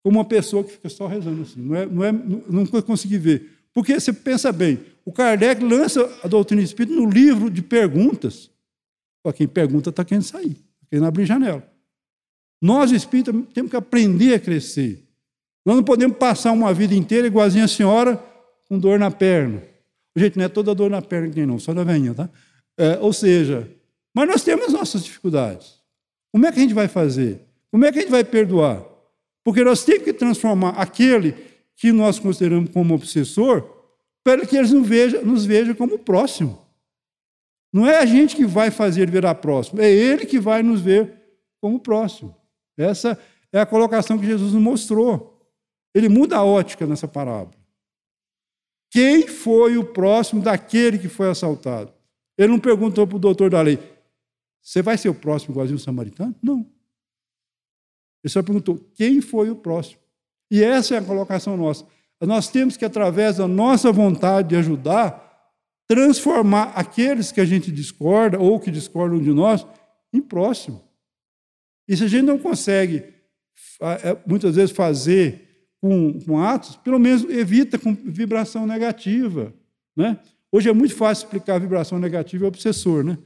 [0.02, 1.62] como uma pessoa que fica só rezando assim.
[1.62, 3.55] Não, é, não, é, não consegui ver.
[3.76, 8.50] Porque você pensa bem, o Kardec lança a doutrina espírita no livro de perguntas.
[9.22, 10.56] Para quem pergunta está querendo sair
[10.86, 11.62] porque não abrir janela.
[12.62, 15.04] Nós, espíritas, temos que aprender a crescer.
[15.62, 18.16] Nós não podemos passar uma vida inteira igualzinha a senhora
[18.66, 19.62] com dor na perna.
[20.16, 22.30] Gente, não é toda dor na perna que tem, não, só na veinha, tá?
[22.78, 23.70] É, ou seja,
[24.14, 25.74] mas nós temos nossas dificuldades.
[26.32, 27.42] Como é que a gente vai fazer?
[27.70, 28.82] Como é que a gente vai perdoar?
[29.44, 31.32] Porque nós temos que transformar aquele
[31.76, 33.76] que nós consideramos como obsessor
[34.24, 36.66] para que eles nos vejam, nos vejam como próximo.
[37.72, 41.12] Não é a gente que vai fazer virar próximo, é ele que vai nos ver
[41.60, 42.34] como próximo.
[42.76, 43.18] Essa
[43.52, 45.36] é a colocação que Jesus nos mostrou.
[45.94, 47.56] Ele muda a ótica nessa parábola.
[48.90, 51.92] Quem foi o próximo daquele que foi assaltado?
[52.38, 53.78] Ele não perguntou para o doutor da lei:
[54.62, 56.34] Você vai ser o próximo igualzinho o samaritano?
[56.42, 56.60] Não.
[58.22, 60.00] Ele só perguntou: Quem foi o próximo?
[60.50, 61.86] E essa é a colocação nossa.
[62.20, 65.26] Nós temos que, através da nossa vontade de ajudar,
[65.88, 69.66] transformar aqueles que a gente discorda ou que discordam de nós
[70.12, 70.82] em próximo.
[71.88, 73.04] E se a gente não consegue,
[73.80, 75.46] é, muitas vezes, fazer
[75.80, 79.54] com, com atos, pelo menos evita com vibração negativa.
[79.96, 80.18] Né?
[80.50, 83.04] Hoje é muito fácil explicar a vibração negativa e obsessor.
[83.04, 83.18] Né?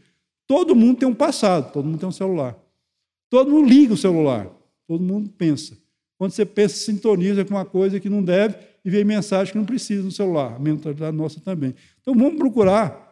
[0.47, 2.59] Todo mundo tem um passado, todo mundo tem um celular.
[3.31, 4.51] Todo mundo liga o celular,
[4.87, 5.80] todo mundo pensa.
[6.21, 8.55] Quando você pensa, sintoniza com uma coisa que não deve
[8.85, 10.55] e vem mensagem que não precisa no celular.
[10.55, 11.75] A mentalidade nossa também.
[12.03, 13.09] Então vamos procurar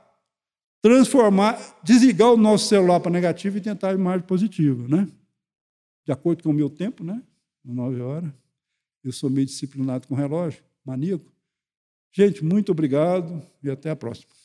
[0.82, 5.08] transformar, desligar o nosso celular para negativo e tentar a imagem positiva, né?
[6.04, 7.22] De acordo com o meu tempo, né?
[7.64, 8.30] Nove horas.
[9.02, 11.32] Eu sou meio disciplinado com relógio, maníaco.
[12.12, 14.37] Gente, muito obrigado e até a próxima.